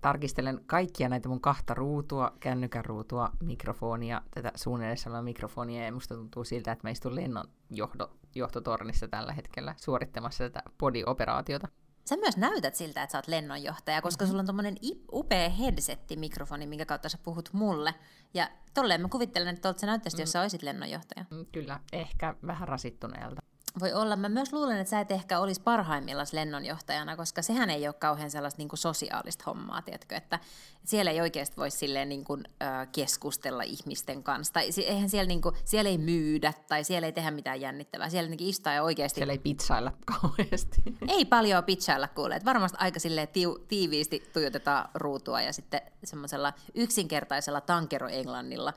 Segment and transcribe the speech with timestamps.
[0.00, 5.92] Tarkistelen kaikkia näitä mun kahta ruutua, kännykän ruutua, mikrofonia, tätä suun edessä olevaa mikrofonia, ja
[5.92, 11.68] musta tuntuu siltä, että mä istun lennon johdo, johtotornissa tällä hetkellä suorittamassa tätä podioperaatiota.
[12.08, 14.76] Sä myös näytät siltä, että sä oot lennonjohtaja, koska sulla on tommonen
[15.12, 17.94] upea headsetti-mikrofoni, minkä kautta sä puhut mulle.
[18.34, 20.22] Ja tolleen mä kuvittelen, että tuolta sä näyttäisit, mm.
[20.22, 21.24] jos sä olisit lennonjohtaja.
[21.30, 23.42] Mm, kyllä, ehkä vähän rasittuneelta.
[23.80, 24.16] Voi olla.
[24.16, 28.30] Mä myös luulen, että sä et ehkä olisi parhaimmillaan lennonjohtajana, koska sehän ei ole kauhean
[28.30, 30.16] sellaista niin kuin sosiaalista hommaa, tiedätkö?
[30.16, 30.38] Että
[30.84, 34.52] siellä ei oikeasti voi silleen niin kuin, äh, keskustella ihmisten kanssa.
[34.52, 38.10] Tai eihän siellä, niin kuin, siellä ei myydä tai siellä ei tehdä mitään jännittävää.
[38.10, 39.18] Siellä niin istaa ja oikeasti...
[39.18, 40.82] Siellä ei pizzailla kauheasti.
[41.08, 42.34] Ei paljon pizzailla kuule.
[42.34, 48.74] Että varmasti aika silleen tiu- tiiviisti tuijotetaan ruutua ja sitten semmoisella yksinkertaisella tankero-englannilla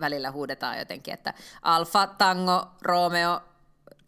[0.00, 3.40] välillä huudetaan jotenkin, että Alfa, Tango, Romeo,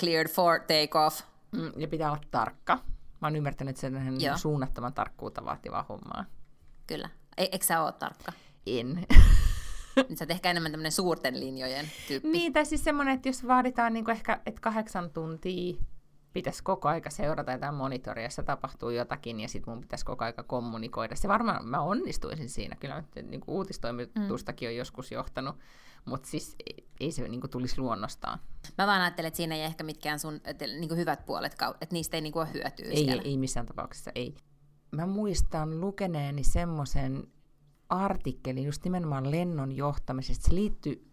[0.01, 1.23] cleared for takeoff.
[1.53, 2.77] Mm, ja pitää olla tarkka.
[3.21, 4.37] Mä oon ymmärtänyt, että se on Joo.
[4.37, 6.25] suunnattoman tarkkuutta vaativaa hommaa.
[6.87, 7.11] Kyllä.
[7.37, 8.33] E- eikö sä ole tarkka?
[8.67, 9.07] En.
[10.09, 12.29] Nyt sä oot ehkä enemmän tämmöinen suurten linjojen tyyppi.
[12.29, 15.75] Niin, tai siis semmoinen, että jos vaaditaan niin ehkä, että kahdeksan tuntia
[16.33, 20.43] pitäisi koko aika seurata jotain monitoria, jossa tapahtuu jotakin, ja sitten mun pitäisi koko aika
[20.43, 21.17] kommunikoida.
[21.17, 22.77] Se varmaan, mä onnistuisin siinä.
[22.77, 24.71] Kyllä niin uutistoimitustakin mm.
[24.71, 25.57] on joskus johtanut
[26.05, 26.57] mutta siis
[27.01, 28.39] ei se niin kuin, tulisi luonnostaan.
[28.79, 31.93] Mä vaan ajattelen, että siinä ei ehkä mitkään sun että, niin kuin hyvät puolet, että
[31.93, 33.23] niistä ei niin kuin, ole hyötyä ei, siellä.
[33.23, 34.35] Ei, ei missään tapauksessa, ei.
[34.91, 37.29] Mä muistan lukeneeni semmoisen
[37.89, 40.49] artikkelin just nimenomaan lennon johtamisesta.
[40.49, 41.11] Se liittyy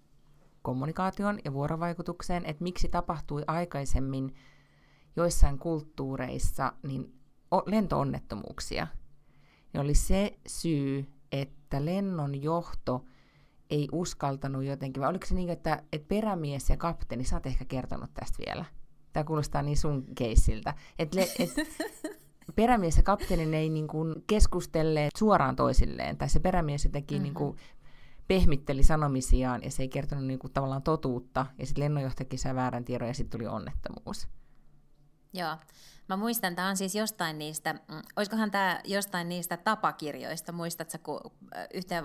[0.61, 4.35] kommunikaation ja vuorovaikutukseen, että miksi tapahtui aikaisemmin
[5.15, 7.19] joissain kulttuureissa niin
[7.65, 8.87] lentoonnettomuuksia.
[9.73, 13.05] Ja oli se syy, että lennon johto
[13.69, 17.65] ei uskaltanut jotenkin, vai oliko se niin, että, että perämies ja kapteeni, sä oot ehkä
[17.65, 18.65] kertonut tästä vielä.
[19.13, 20.73] Tämä kuulostaa niin sun keissiltä.
[20.99, 21.53] Että et,
[22.55, 27.23] perämies ja kapteeni ei niin kuin keskustelleet suoraan toisilleen, tai se perämies jotenkin mm-hmm.
[27.23, 27.57] niin kuin
[28.27, 32.85] pehmitteli sanomisiaan, ja se ei kertonut niin kuin tavallaan totuutta, ja sitten lennonjohtajakin sai väärän
[32.85, 34.27] tiedon, ja sitten tuli onnettomuus.
[35.35, 35.57] Joo.
[36.09, 41.31] Mä muistan, tämä on siis jostain niistä, mm, olisikohan tämä jostain niistä tapakirjoista, muistatko, kun
[41.73, 42.03] yhteen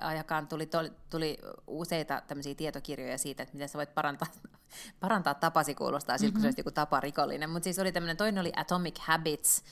[0.00, 0.68] aikaan tuli,
[1.10, 4.28] tuli useita tämmöisiä tietokirjoja siitä, että miten sä voit parantaa,
[5.00, 6.20] parantaa tapasi, kuulostaa mm-hmm.
[6.20, 9.62] siltä, kun se olisi joku taparikollinen, mutta siis oli tämmöinen, toinen oli Atomic Habits,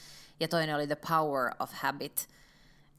[0.41, 2.29] ja toinen oli The Power of Habit,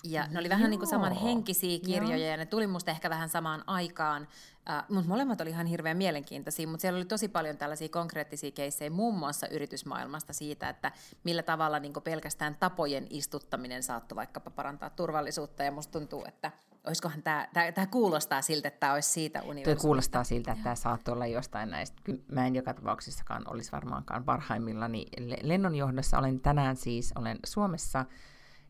[0.04, 2.28] ja ne oli vähän niin kuin saman henkisiä kirjoja Joo.
[2.32, 6.68] ja ne tuli musta ehkä vähän samaan aikaan, uh, mutta molemmat oli ihan hirveän mielenkiintoisia,
[6.68, 10.92] mutta siellä oli tosi paljon tällaisia konkreettisia keissejä muun muassa yritysmaailmasta siitä, että
[11.24, 16.52] millä tavalla niin pelkästään tapojen istuttaminen saattoi vaikkapa parantaa turvallisuutta ja musta tuntuu, että
[16.88, 19.82] olisikohan tämä, tämä, tämä kuulostaa siltä, että tämä olisi siitä universumista.
[19.82, 22.02] Tuo kuulostaa siltä, että tämä saattoi olla jostain näistä.
[22.04, 25.06] Kyllä mä en joka tapauksessakaan olisi varmaankaan parhaimmillani
[25.42, 26.18] lennonjohdossa.
[26.18, 28.06] Olen tänään siis, olen Suomessa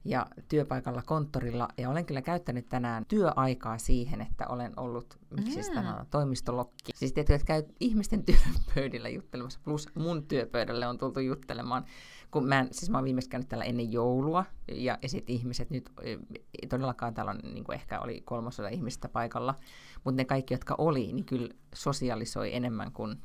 [0.06, 5.76] ja työpaikalla konttorilla, ja olen kyllä käyttänyt tänään työaikaa siihen, että olen ollut, miksi mm.
[5.76, 6.92] tämä toimistolokki.
[6.96, 11.86] Siis te, että käy ihmisten työpöydillä juttelemassa, plus mun työpöydälle on tultu juttelemaan,
[12.32, 15.70] kun mä, en, siis mä oon viimeksi käynyt täällä ennen joulua, ja, ja sitten ihmiset
[15.70, 19.56] nyt, ei todellakaan täällä on, niin ehkä oli kolmasosa ihmistä paikalla,
[20.04, 23.16] mutta ne kaikki, jotka oli, niin kyllä sosialisoi enemmän kuin,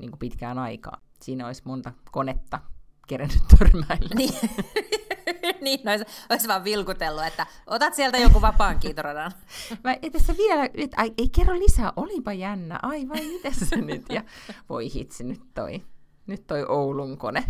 [0.00, 1.00] niin kuin pitkään aikaa.
[1.22, 2.60] Siinä olisi monta konetta
[3.06, 4.14] kerennyt törmäillä.
[4.14, 4.34] Niin.
[5.60, 9.32] niin, no, olisi, olisi vaan vilkutellut, että otat sieltä jonkun vapaan kiitoradan.
[9.84, 14.04] Mä tässä vielä, et, ai, ei kerro lisää, olipa jännä, ai vai miten se nyt,
[14.08, 14.24] ja
[14.68, 15.82] voi hitsi, nyt toi,
[16.26, 17.44] nyt toi Oulun kone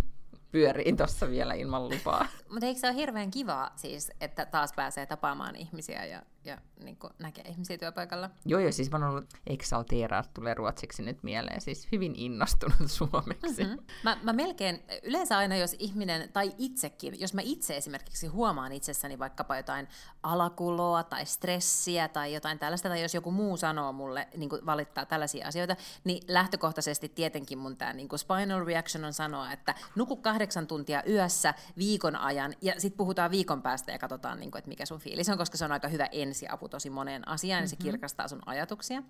[0.52, 2.26] pyörii tuossa vielä ilman lupaa.
[2.50, 6.98] Mutta eikö se ole hirveän kiva siis, että taas pääsee tapaamaan ihmisiä ja, ja niin
[7.18, 8.30] näkee ihmisiä työpaikalla?
[8.44, 13.64] Joo, joo, siis mä oon ollut exalteeraa, tulee ruotsiksi nyt mieleen, siis hyvin innostunut suomeksi.
[13.64, 13.78] Mm-hmm.
[14.04, 19.18] Mä, mä melkein, yleensä aina jos ihminen, tai itsekin, jos mä itse esimerkiksi huomaan itsessäni
[19.18, 19.88] vaikkapa jotain
[20.22, 25.48] alakuloa tai stressiä tai jotain tällaista, tai jos joku muu sanoo mulle, niin valittaa tällaisia
[25.48, 31.02] asioita, niin lähtökohtaisesti tietenkin mun tämä niin spinal reaction on sanoa, että nuku kahdeksan tuntia
[31.08, 35.00] yössä viikon ajan, ja sitten puhutaan viikon päästä ja katsotaan, niin kuin, että mikä sun
[35.00, 37.64] fiilis on, koska se on aika hyvä ensiapu tosi moneen asiaan, mm-hmm.
[37.64, 39.02] ja se kirkastaa sun ajatuksia.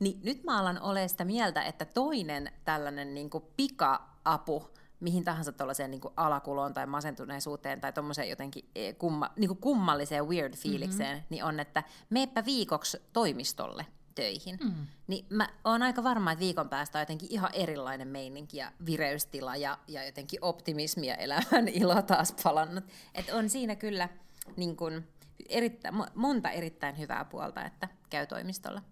[0.00, 4.70] Niin nyt mä alan olemaan sitä mieltä, että toinen tällainen niin kuin pika-apu
[5.00, 10.28] mihin tahansa tuollaiseen niin alakuloon tai masentuneisuuteen tai tuommoiseen jotenkin e, kumma, niin kuin kummalliseen
[10.28, 11.26] weird fiilikseen, mm-hmm.
[11.30, 13.86] niin on, että meepä viikoksi toimistolle
[14.18, 14.58] töihin.
[14.64, 14.86] Mm.
[15.06, 19.56] Niin mä oon aika varma, että viikon päästä on jotenkin ihan erilainen meininki ja vireystila
[19.56, 22.84] ja, ja jotenkin optimismi ja elämän ilo taas palannut.
[23.14, 24.08] Että on siinä kyllä
[24.56, 25.02] niin kun,
[25.48, 28.82] erittä, monta erittäin hyvää puolta, että käy toimistolla.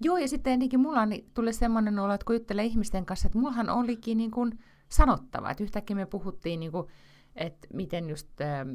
[0.00, 3.38] Joo, ja sitten ennenkin mulla niin tuli semmoinen olo, että kun juttelee ihmisten kanssa, että
[3.38, 6.88] mullahan olikin niin kuin sanottava, että yhtäkkiä me puhuttiin niin kuin
[7.36, 8.66] että miten just äh,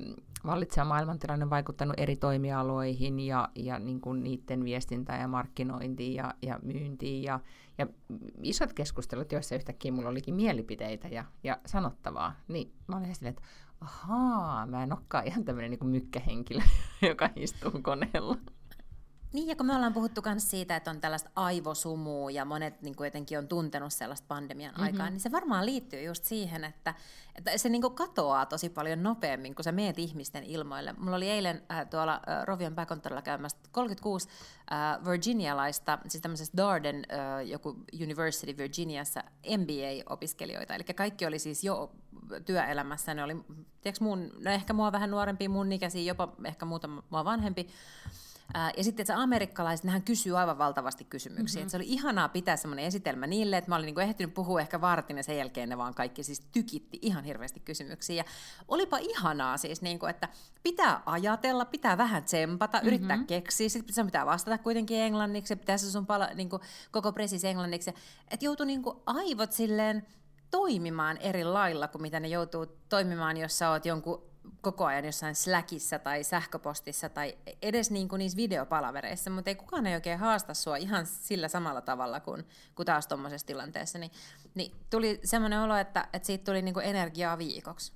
[0.45, 6.59] vallitseva maailmantilanne vaikuttanut eri toimialoihin ja, ja niin kuin niiden viestintään ja markkinointiin ja, ja
[6.61, 7.39] myyntiin ja,
[7.77, 7.87] ja
[8.43, 13.43] isot keskustelut, joissa yhtäkkiä mulla olikin mielipiteitä ja, ja sanottavaa, niin mä olin silleen, että
[13.81, 16.61] ahaa, mä en olekaan ihan tämmöinen niin mykkähenkilö,
[17.09, 18.37] joka istuu koneella.
[19.33, 22.95] Niin, ja kun me ollaan puhuttu myös siitä, että on tällaista aivosumua ja monet niin
[22.95, 24.83] kuin jotenkin on tuntenut sellaista pandemian mm-hmm.
[24.83, 26.93] aikaa, niin se varmaan liittyy just siihen, että,
[27.35, 30.93] että se niin kuin katoaa tosi paljon nopeammin, kun sä meet ihmisten ilmoille.
[30.97, 34.29] Mulla oli eilen äh, tuolla äh, Rovion pääkonttorilla käymässä 36
[34.71, 39.23] äh, virginialaista, siis tämmöisessä Darden äh, joku University Virginiassa
[39.57, 41.91] MBA-opiskelijoita, eli kaikki oli siis jo
[42.45, 43.37] työelämässä, ne oli,
[43.81, 47.67] tiedätkö, mun, no ehkä mua vähän nuorempi, mun ikäisiä, jopa ehkä muutama mua vanhempi,
[48.77, 51.61] ja sitten, että se amerikkalaiset, nehän kysyy aivan valtavasti kysymyksiä.
[51.61, 51.69] Mm-hmm.
[51.69, 55.17] se oli ihanaa pitää semmoinen esitelmä niille, että mä olin niin ehtinyt puhua ehkä vartin
[55.17, 58.15] ja sen jälkeen ne vaan kaikki siis tykitti ihan hirveästi kysymyksiä.
[58.15, 58.23] Ja
[58.67, 60.29] olipa ihanaa siis, niin kuin, että
[60.63, 62.87] pitää ajatella, pitää vähän tsempata, mm-hmm.
[62.87, 66.61] yrittää keksiä, sitten pitää vastata kuitenkin englanniksi, pitää se sun pala, niin kuin,
[66.91, 67.93] koko presis englanniksi.
[68.31, 70.07] Että joutui niin kuin aivot silleen
[70.51, 74.30] toimimaan eri lailla kuin mitä ne joutuu toimimaan, jos sä oot jonkun
[74.61, 79.87] koko ajan jossain Slackissa tai sähköpostissa tai edes niin kuin niissä videopalavereissa, mutta ei kukaan
[79.87, 83.99] ei oikein haasta sua ihan sillä samalla tavalla kuin, kuin taas tuommoisessa tilanteessa.
[83.99, 84.11] Niin,
[84.55, 87.93] niin tuli semmoinen olo, että, että siitä tuli niin kuin energiaa viikoksi.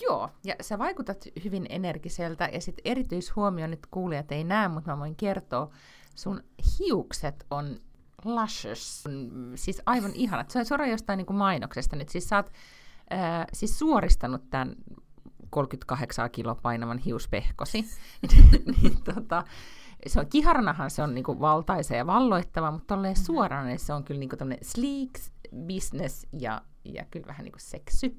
[0.00, 4.98] Joo, ja sä vaikutat hyvin energiseltä, ja sitten erityishuomio nyt kuulijat ei näe, mutta mä
[4.98, 5.70] voin kertoa,
[6.14, 6.42] sun
[6.78, 7.80] hiukset on
[8.24, 9.04] luscious,
[9.54, 10.50] siis aivan ihanat.
[10.50, 12.52] Se on suoraan jostain niin kuin mainoksesta nyt, siis sä oot
[13.10, 14.76] ää, siis suoristanut tämän
[15.50, 17.84] 38 kiloa painavan hiuspehkosi.
[18.82, 19.44] niin, tota,
[20.06, 23.24] se on, kiharanahan se on niinku valtaisa ja valloittava, mutta tolleen mm-hmm.
[23.24, 25.18] suoraan niin se on kyllä niinku sleek,
[25.66, 28.16] business ja, ja kyllä vähän niinku seksy.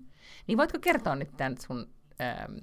[0.47, 1.89] Niin voitko kertoa nyt tämän sun
[2.21, 2.57] ähm,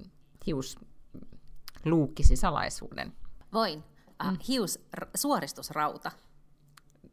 [0.47, 3.13] hiusluukkisi salaisuuden?
[3.53, 3.83] Voin.
[4.25, 4.37] Uh, mm.
[4.47, 6.11] Hius, r- suoristusrauta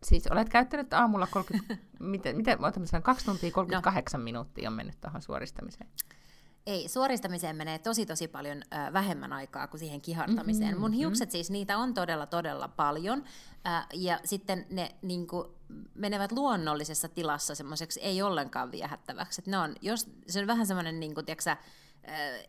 [0.02, 2.58] Siis olet käyttänyt aamulla 30, miten, miten,
[3.02, 4.25] 2 tuntia 38 no.
[4.25, 5.90] minuuttia on mennyt tuohon suoristamiseen.
[6.66, 10.69] Ei, suoristamiseen menee tosi tosi paljon ö, vähemmän aikaa kuin siihen kihartamiseen.
[10.69, 10.98] Mm-hmm, Mun mm-hmm.
[10.98, 13.25] hiukset siis, niitä on todella todella paljon.
[13.66, 15.48] Ö, ja sitten ne niin kuin,
[15.94, 19.40] menevät luonnollisessa tilassa semmoiseksi ei ollenkaan viehättäväksi.
[19.40, 21.56] Et ne on, jos, se on vähän semmoinen, niin kuin, tiiäksä,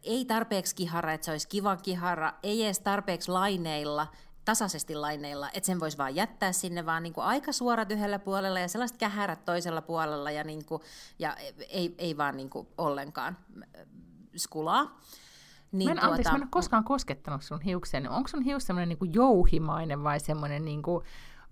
[0.04, 4.08] ei tarpeeksi kihara, että se olisi kiva kihara, ei edes tarpeeksi laineilla,
[4.48, 8.60] tasaisesti laineilla, että sen voisi vaan jättää sinne, vaan niin kuin aika suorat yhdellä puolella
[8.60, 10.82] ja sellaiset kähärät toisella puolella ja, niin kuin,
[11.20, 11.38] ja
[11.70, 13.86] ei, ei vaan niin kuin ollenkaan äh,
[14.36, 15.00] skulaa.
[15.72, 18.10] Niin mä, en, tuota, anteeksi, mä en ole koskaan koskettanut sun hiukseen.
[18.10, 21.06] Onko sun hius semmoinen niin jouhimainen vai semmoinen niin kuin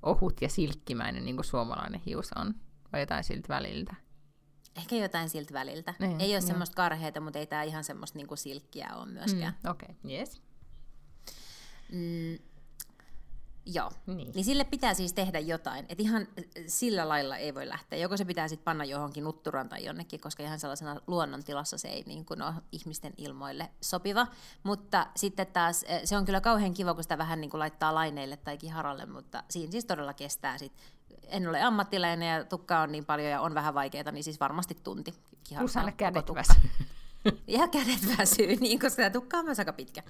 [0.03, 2.55] ohut ja silkkimäinen, niin kuin suomalainen hius on?
[2.93, 3.95] Vai jotain siltä väliltä?
[4.75, 5.93] Ehkä jotain siltä väliltä.
[5.99, 6.47] Niin, ei ole niin.
[6.47, 9.53] semmoista karheita, mutta ei tämä ihan semmoista niin kuin silkkiä ole myöskään.
[9.63, 10.11] Mm, Okei, okay.
[10.11, 10.41] yes.
[11.91, 12.37] Mm,
[13.65, 14.31] Joo, niin.
[14.35, 15.85] niin sille pitää siis tehdä jotain.
[15.89, 16.27] Et ihan
[16.67, 17.99] sillä lailla ei voi lähteä.
[17.99, 22.03] Joko se pitää sitten panna johonkin nutturaan tai jonnekin, koska ihan sellaisena luonnontilassa se ei
[22.05, 24.27] niin kuin ole ihmisten ilmoille sopiva.
[24.63, 27.95] Mutta sitten taas eh, se on kyllä kauhean kiva, kun sitä vähän niin kuin laittaa
[27.95, 30.73] laineille tai kiharalle, mutta siinä siis todella kestää sit.
[31.27, 34.77] En ole ammattilainen ja tukka on niin paljon ja on vähän vaikeaa, niin siis varmasti
[34.83, 35.83] tunti kihartaa.
[35.83, 36.29] Plus kädet
[37.47, 40.03] ja kädet väsyy, niin, koska tämä tukka on myös aika pitkä.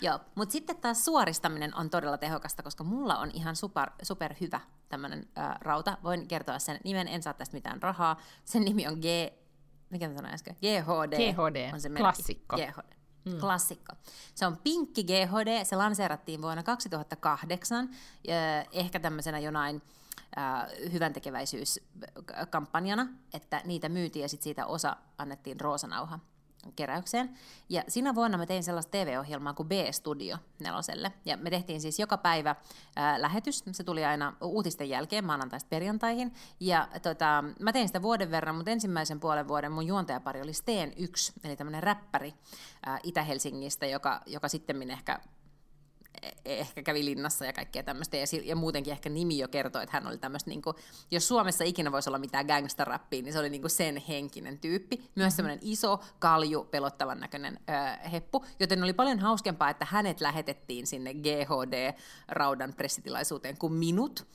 [0.00, 4.60] Joo, mutta sitten taas suoristaminen on todella tehokasta, koska mulla on ihan super, super hyvä
[4.88, 5.98] tämmöinen äh, rauta.
[6.02, 8.20] Voin kertoa sen nimen, en saa tästä mitään rahaa.
[8.44, 9.04] Sen nimi on G...
[9.90, 10.56] Mikä mä sanoin äsken?
[10.56, 11.32] GHD.
[11.32, 12.56] GHD, on se klassikko.
[12.56, 12.96] GHD.
[13.24, 13.38] Mm.
[13.38, 13.92] Klassikko.
[14.34, 17.90] Se on pinkki GHD, se lanseerattiin vuonna 2008,
[18.72, 19.82] ehkä tämmöisenä jonain
[20.92, 26.18] hyvän tekeväisyyskampanjana, että niitä myytiin ja sitten siitä osa annettiin roosanauha
[26.76, 27.38] keräykseen.
[27.68, 31.12] Ja siinä vuonna mä tein sellaista TV-ohjelmaa kuin B-Studio neloselle.
[31.24, 32.56] Ja me tehtiin siis joka päivä
[32.96, 33.64] ää, lähetys.
[33.72, 36.34] Se tuli aina uutisten jälkeen maanantaista perjantaihin.
[36.60, 40.92] Ja tota, mä tein sitä vuoden verran, mutta ensimmäisen puolen vuoden mun juontajapari oli Steen
[40.96, 42.34] 1, eli tämmöinen räppäri
[42.86, 45.20] ää, Itä-Helsingistä, joka, joka sitten ehkä
[46.44, 50.06] ehkä kävi linnassa ja kaikkea tämmöistä, ja, ja muutenkin ehkä nimi jo kertoi, että hän
[50.06, 50.76] oli tämmöistä, niin kuin,
[51.10, 54.96] jos Suomessa ikinä voisi olla mitään gangsterappia, niin se oli niin kuin sen henkinen tyyppi.
[54.96, 55.30] Myös mm-hmm.
[55.30, 61.14] semmoinen iso, kalju, pelottavan näköinen ö, heppu, joten oli paljon hauskempaa, että hänet lähetettiin sinne
[61.14, 64.26] GHD-raudan pressitilaisuuteen kuin minut.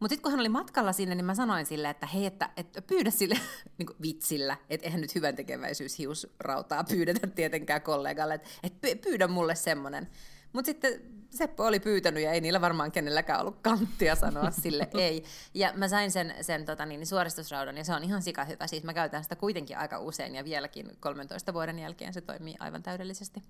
[0.00, 2.82] Mutta sitten kun hän oli matkalla sinne, niin mä sanoin sille, että hei, että, että
[2.82, 3.38] pyydä sille
[3.78, 9.54] niin vitsillä, että eihän nyt hyvän tekeväisyys hiusrautaa pyydetä tietenkään kollegalle, että, että pyydä mulle
[9.54, 10.08] semmoinen.
[10.52, 15.24] Mutta sitten Seppo oli pyytänyt ja ei niillä varmaan kenelläkään ollut kanttia sanoa sille ei.
[15.54, 18.66] Ja mä sain sen, sen tota niin, suoristusraudan ja se on ihan hyvä.
[18.66, 22.82] Siis mä käytän sitä kuitenkin aika usein ja vieläkin 13 vuoden jälkeen se toimii aivan
[22.82, 23.42] täydellisesti.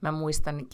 [0.00, 0.66] Mä muistan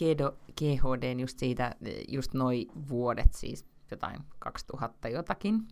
[0.57, 1.75] GHD just siitä,
[2.07, 5.67] just noi vuodet, siis jotain 2000 jotakin.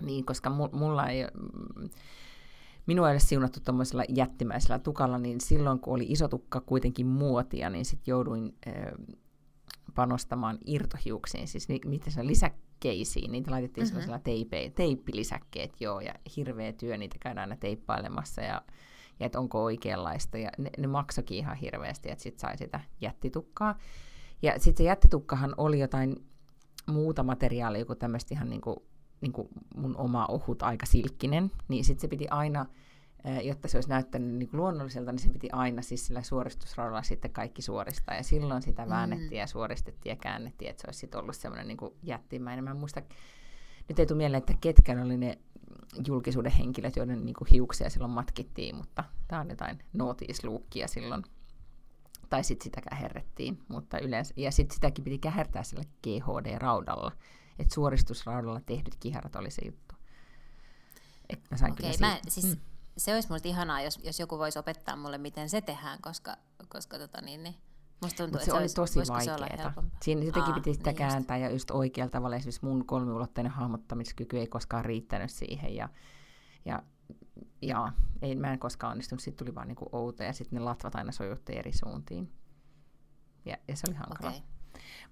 [0.00, 1.24] Niin, koska mulla ei,
[2.86, 7.70] minua ei ole siunattu tuommoisella jättimäisellä tukalla, niin silloin kun oli iso tukka kuitenkin muotia,
[7.70, 8.74] niin sitten jouduin äh,
[9.94, 13.88] panostamaan irtohiuksiin, siis ni, miten se lisäkkeisiin, niitä laitettiin mm-hmm.
[13.88, 18.62] sellaisella teipe, teippilisäkkeet, joo, ja hirveä työ, niitä käydään aina teippailemassa, ja,
[19.20, 23.78] ja että onko oikeanlaista, ja ne, ne maksoikin ihan hirveästi, että sitten sai sitä jättitukkaa.
[24.42, 26.16] Ja sitten se jättitukkahan oli jotain
[26.86, 28.76] muuta materiaalia kuin tämmöistä ihan niin kuin,
[29.20, 32.66] niin kuin mun oma ohut aika silkkinen, niin sitten se piti aina,
[33.42, 37.30] jotta se olisi näyttänyt niin kuin luonnolliselta, niin se piti aina siis sillä suoristusraudalla sitten
[37.30, 38.14] kaikki suoristaa.
[38.14, 38.90] Ja silloin sitä mm.
[38.90, 42.64] väännettiin ja suoristettiin ja käännettiin, että se olisi sitten ollut semmoinen niin jättimäinen.
[42.64, 43.02] Mä muista,
[43.88, 45.38] nyt ei tule mieleen, että ketkä oli ne
[46.06, 51.22] julkisuuden henkilöt, joiden niin kuin hiuksia silloin matkittiin, mutta tämä on jotain nootiisluukkia silloin
[52.28, 57.12] tai sitten sitä käherrettiin, mutta yleensä, ja sitten sitäkin piti kähertää sillä GHD-raudalla,
[57.58, 59.94] että suoristusraudalla tehdyt kiharat oli se juttu.
[61.28, 62.60] Et mä sain Okei, kyllä mä, siis mm.
[62.96, 66.36] se olisi musta ihanaa, jos, jos joku voisi opettaa mulle, miten se tehdään, koska,
[66.68, 67.54] koska tota niin, niin
[68.02, 69.72] Musta tuntuu, se, se oli tosi vaikeaa.
[70.02, 71.44] Siinä jotenkin piti sitä niin kääntää just.
[71.44, 72.36] ja just oikealla tavalla.
[72.36, 75.74] Esimerkiksi mun kolmiulotteinen hahmottamiskyky ei koskaan riittänyt siihen.
[75.74, 75.88] Ja,
[76.64, 76.82] ja
[77.62, 79.22] ja ei, mä en koskaan onnistunut.
[79.22, 82.32] Sitten tuli vaan niinku outo ja sitten ne latvat aina sojutti eri suuntiin.
[83.44, 84.30] Ja, ja se oli hankala.
[84.30, 84.42] Okay.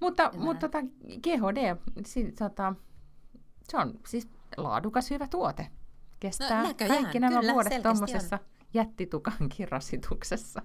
[0.00, 0.86] Mutta, mutta tota,
[1.22, 1.76] GHD,
[2.06, 2.74] si, tota,
[3.68, 5.66] se on siis laadukas hyvä tuote.
[6.20, 8.38] Kestää no, kaikki nämä Kyllä, vuodet tuommoisessa
[8.74, 10.62] jättitukankin rasituksessa.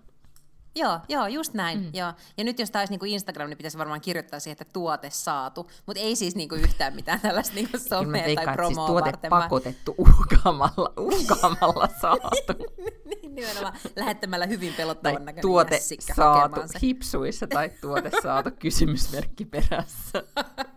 [0.75, 1.79] Joo, joo, just näin.
[1.79, 1.89] Mm.
[1.93, 2.13] Joo.
[2.37, 5.69] Ja nyt jos tämä olisi niinku Instagram, niin pitäisi varmaan kirjoittaa siihen, että tuote saatu.
[5.85, 9.29] Mutta ei siis niinku yhtään mitään tällaista niinku somea tai promoa siis tuote varten.
[9.29, 12.53] pakotettu uhkaamalla, uhkaamalla saatu.
[13.39, 15.79] nimenomaan lähettämällä hyvin pelottavan näköinen tuote
[16.15, 20.23] saatu hipsuissa tai tuote saatu kysymysmerkki perässä.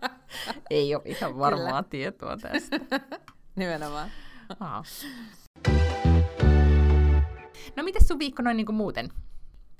[0.69, 1.83] ei ole ihan varmaa Kyllä.
[1.83, 2.79] tietoa tästä.
[3.55, 4.09] nimenomaan.
[4.59, 4.83] Aha.
[7.75, 9.09] No miten sun viikko noin niin kuin muuten?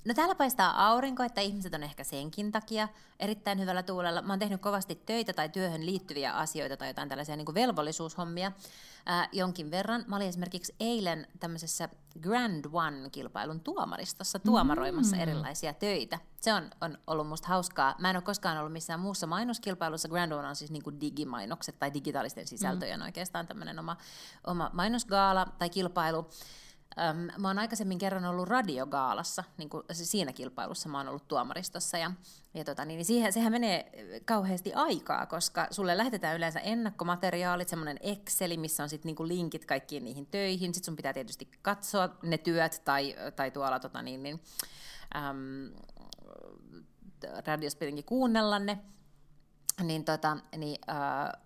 [0.06, 2.88] No täällä paistaa aurinko, että ihmiset on ehkä senkin takia
[3.20, 4.22] erittäin hyvällä tuulella.
[4.22, 8.52] Mä oon tehnyt kovasti töitä tai työhön liittyviä asioita tai jotain tällaisia niin kuin velvollisuushommia
[9.06, 10.04] ää, jonkin verran.
[10.08, 11.90] Mä olin esimerkiksi eilen tämmöisessä
[12.22, 15.22] Grand One-kilpailun tuomaristossa tuomaroimassa mm.
[15.22, 16.20] erilaisia töitä.
[16.42, 17.96] Se on, on ollut musta hauskaa.
[18.00, 20.10] Mä en ole koskaan ollut missään muussa mainoskilpailussa.
[20.10, 23.06] Grand One on siis niin kuin digimainokset tai digitaalisten sisältöjen mm.
[23.06, 23.98] oikeastaan tämmöinen oma,
[24.44, 26.30] oma mainosgaala tai kilpailu.
[27.00, 31.98] Öm, mä oon aikaisemmin kerran ollut radiogaalassa, niin kuin siinä kilpailussa mä oon ollut tuomaristossa,
[31.98, 32.12] ja,
[32.54, 33.92] ja tota, niin, niin siihen, sehän menee
[34.26, 40.04] kauheasti aikaa, koska sulle lähetetään yleensä ennakkomateriaalit, semmoinen Exceli, missä on sitten niinku linkit kaikkiin
[40.04, 44.42] niihin töihin, sitten sun pitää tietysti katsoa ne työt tai, tai tuolla tota, niin, niin,
[45.16, 45.72] äm,
[48.06, 48.80] kuunnella ne,
[49.84, 51.44] niin, tota, niin äh,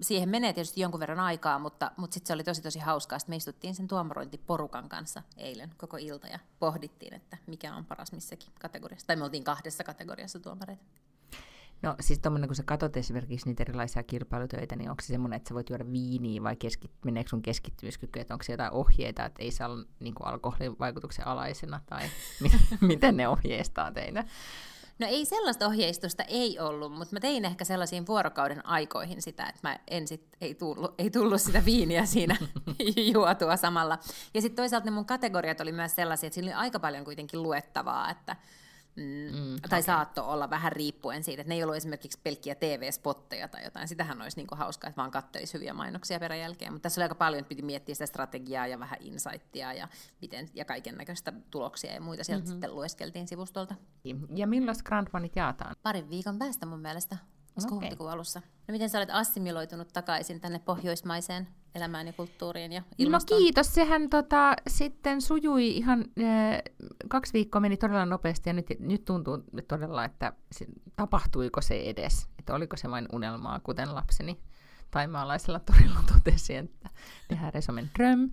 [0.00, 3.18] siihen menee tietysti jonkun verran aikaa, mutta, mutta sitten se oli tosi tosi hauskaa.
[3.18, 8.12] Sitten me istuttiin sen tuomarointiporukan kanssa eilen koko ilta ja pohdittiin, että mikä on paras
[8.12, 9.06] missäkin kategoriassa.
[9.06, 10.84] Tai me oltiin kahdessa kategoriassa tuomareita.
[11.82, 15.48] No siis tuommoinen, kun sä katsot esimerkiksi niitä erilaisia kilpailutöitä, niin onko se semmoinen, että
[15.48, 19.42] sä voit juoda viiniä vai keskit, meneekö sun keskittymiskyky, että onko se jotain ohjeita, että
[19.42, 19.68] ei saa
[20.00, 22.08] niin alkoholin vaikutuksen alaisena, tai
[22.80, 24.24] miten ne ohjeistaa teitä?
[24.98, 29.60] No ei sellaista ohjeistusta ei ollut, mutta mä tein ehkä sellaisiin vuorokauden aikoihin sitä, että
[29.62, 32.36] mä en sit, ei, tullut, ei tullut sitä viiniä siinä
[33.12, 33.98] juotua samalla.
[34.34, 37.42] Ja sitten toisaalta ne mun kategoriat oli myös sellaisia, että siinä oli aika paljon kuitenkin
[37.42, 38.36] luettavaa, että
[38.96, 39.82] Mm, mm, tai okay.
[39.82, 43.88] saatto olla vähän riippuen siitä, että ne ei ollut esimerkiksi pelkkiä TV-spotteja tai jotain.
[43.88, 46.72] Sitähän olisi niinku hauskaa, että vaan kattelisi hyviä mainoksia peräjälkeen.
[46.72, 49.88] Mutta tässä oli aika paljon, että piti miettiä sitä strategiaa ja vähän insightia ja,
[50.20, 52.52] miten, ja kaiken näköistä tuloksia ja muita sieltä mm-hmm.
[52.52, 53.74] sitten lueskeltiin sivustolta.
[54.34, 55.76] Ja milloin Grand Oneit jaetaan?
[55.82, 57.16] Parin viikon päästä mun mielestä.
[57.58, 57.70] okay.
[57.70, 58.40] huhtikuun alussa.
[58.68, 63.40] No miten sä olet assimiloitunut takaisin tänne pohjoismaiseen elämään ja kulttuuriin ja ilmastoon?
[63.40, 66.62] No kiitos, sehän tota, sitten sujui ihan äh,
[67.08, 70.66] kaksi viikkoa meni todella nopeasti ja nyt, nyt tuntuu todella, että se,
[70.96, 74.40] tapahtuiko se edes, että oliko se vain unelmaa, kuten lapseni
[74.90, 76.90] taimaalaisella torilla totesi, että
[77.28, 78.30] tehdään resomen dröm,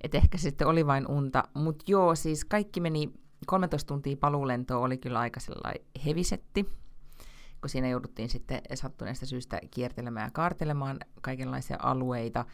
[0.00, 3.12] että ehkä sitten oli vain unta, mutta joo, siis kaikki meni
[3.46, 6.62] 13 tuntia paluulentoa oli kyllä aika sellainen hevisetti,
[7.60, 12.44] kun siinä jouduttiin sitten sattuneesta syystä kiertelemään ja kaartelemaan kaikenlaisia alueita.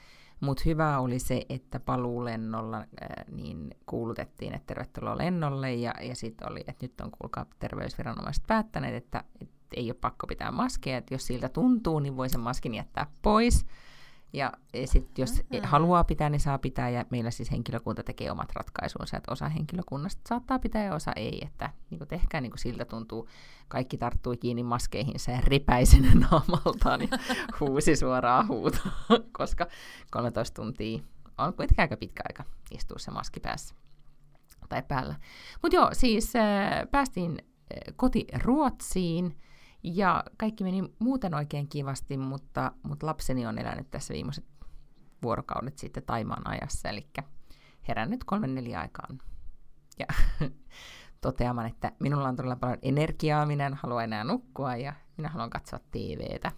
[0.40, 2.86] Mutta hyvä oli se, että paluulennolla äh,
[3.32, 8.94] niin kuulutettiin, että tervetuloa lennolle, ja, ja sitten oli, että nyt on kuulkaa terveysviranomaiset päättäneet,
[8.94, 12.74] että, että ei ole pakko pitää maskeja, että jos siltä tuntuu, niin voi sen maskin
[12.74, 13.66] jättää pois.
[14.32, 14.52] Ja
[14.84, 15.68] sitten jos mm-hmm.
[15.68, 20.22] haluaa pitää, niin saa pitää, ja meillä siis henkilökunta tekee omat ratkaisunsa, että osa henkilökunnasta
[20.28, 23.28] saattaa pitää ja osa ei, että niin kuin tehkää niin kuin siltä tuntuu.
[23.68, 27.08] Kaikki tarttui kiinni maskeihinsa ja ripäisen naamaltaan ja
[27.60, 28.80] huusi suoraan huuta,
[29.32, 29.66] koska
[30.10, 31.02] 13 tuntia
[31.38, 33.74] on kuitenkin aika pitkä aika istua se maski päässä
[34.68, 35.14] tai päällä.
[35.62, 39.36] Mutta joo, siis äh, päästiin äh, koti Ruotsiin,
[39.94, 44.44] ja kaikki meni muuten oikein kivasti, mutta, mutta lapseni on elänyt tässä viimeiset
[45.22, 47.06] vuorokaudet sitten Taimaan ajassa, eli
[47.88, 49.18] herännyt kolmen neljä aikaan.
[49.98, 50.06] Ja
[51.20, 55.50] toteamaan, että minulla on todella paljon energiaa, minä en halua enää nukkua ja minä haluan
[55.50, 56.52] katsoa TVtä.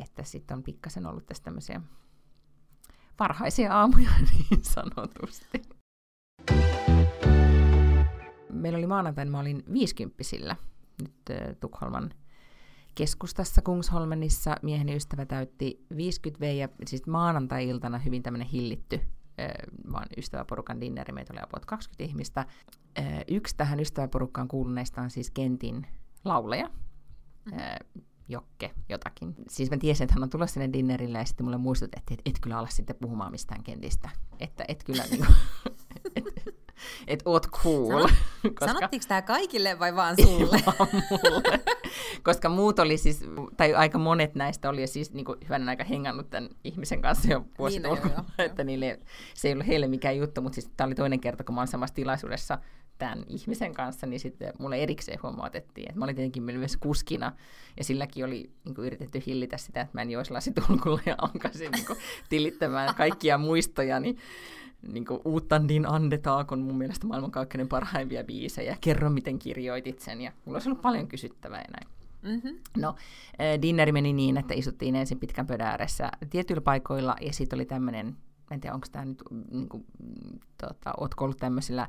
[0.00, 1.80] Että sitten on pikkasen ollut tässä tämmöisiä
[3.18, 5.62] varhaisia aamuja niin sanotusti.
[8.52, 10.56] Meillä oli maanantaina, mä olin viisikymppisillä
[11.02, 12.10] nyt äh, Tukholman
[12.94, 19.00] keskustassa Kungsholmenissa mieheni ystävä täytti 50 V ja siis maanantai-iltana hyvin tämmöinen hillitty
[19.40, 19.48] äh,
[19.92, 22.46] vaan ystäväporukan dinneri, meitä oli about 20 ihmistä.
[22.98, 25.86] Äh, yksi tähän ystäväporukkaan kuuluneista on siis Kentin
[26.24, 26.68] lauleja,
[27.44, 28.02] mm-hmm.
[28.28, 29.34] Jokke jotakin.
[29.48, 32.40] Siis mä tiesin, että hän on tulossa sinne dinnerille ja sitten mulle muistutettiin, että et
[32.40, 34.10] kyllä ala sitten puhumaan mistään Kentistä.
[34.40, 35.32] Että et kyllä niinku,
[36.16, 36.24] et,
[37.06, 37.88] että oot cool.
[37.88, 38.08] Sano,
[38.42, 38.66] koska...
[38.66, 40.62] Sanottiinko tämä kaikille vai vaan sulle?
[40.66, 41.60] vaan mulle.
[42.22, 43.24] koska muut oli siis,
[43.56, 47.44] tai aika monet näistä oli siis niin kuin hyvänä aika hengannut tämän ihmisen kanssa jo
[47.58, 49.00] vuosi niin, jo, että niille,
[49.34, 51.68] se ei ollut heille mikään juttu, mutta siis tämä oli toinen kerta, kun mä olen
[51.68, 52.58] samassa tilaisuudessa
[52.98, 57.32] tämän ihmisen kanssa, niin sitten mulle erikseen huomautettiin, että mä olin tietenkin myös kuskina,
[57.76, 61.70] ja silläkin oli niin kuin, yritetty hillitä sitä, että mä en joisi lasitulkulla ja alkaisin
[61.70, 61.98] niin kuin,
[62.28, 64.18] tilittämään kaikkia muistoja, niin
[64.92, 68.76] niin kuin, uutta Din Andetaakon mun mielestä maailmankaikkeuden parhaimpia biisejä.
[68.80, 70.20] Kerro, miten kirjoitit sen.
[70.20, 71.96] Ja mulla olisi ollut paljon kysyttävää ja näin.
[72.22, 72.58] Mm-hmm.
[72.76, 77.56] No, äh, dinneri meni niin, että istuttiin ensin pitkän pöydän ääressä tietyillä paikoilla, ja sitten
[77.56, 78.16] oli tämmöinen,
[78.50, 79.86] en tiedä onko tämä nyt, niin kuin,
[80.58, 81.88] tota, ootko ollut tämmöisillä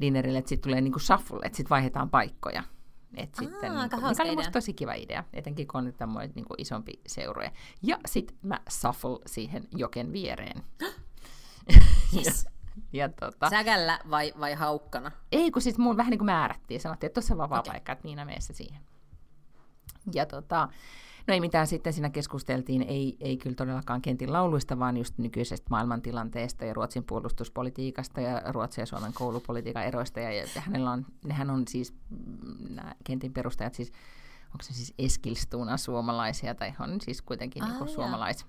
[0.00, 2.62] dinnerillä, että sitten tulee niin kuin shuffle, että sitten vaihdetaan paikkoja.
[3.16, 6.32] Et Aa, sitten, niin kuin, mikä oli musta tosi kiva idea, etenkin kun on tämmöinen
[6.34, 7.52] niin isompi seurue.
[7.82, 10.62] Ja sitten mä shuffle siihen joken viereen.
[12.16, 12.44] Yes.
[12.46, 12.52] ja,
[12.92, 15.10] ja tota, Säkällä vai, vai haukkana?
[15.32, 16.80] Ei, kun siis mun vähän niin kuin määrättiin.
[16.80, 17.72] Sanottiin, että tuossa on vapaa okay.
[17.72, 18.80] paikka, että Niina meessä siihen.
[20.14, 20.68] Ja tota,
[21.26, 25.66] no ei mitään, sitten siinä keskusteltiin, ei, ei kyllä todellakaan kentin lauluista, vaan just nykyisestä
[25.70, 30.20] maailmantilanteesta ja Ruotsin puolustuspolitiikasta ja Ruotsin ja Suomen koulupolitiikan eroista.
[30.20, 33.92] Ja, ja hänellä on, nehän on siis, mm, nämä kentin perustajat siis,
[34.46, 38.46] onko se siis Eskilstuna suomalaisia, tai on siis kuitenkin ah, niin suomalais,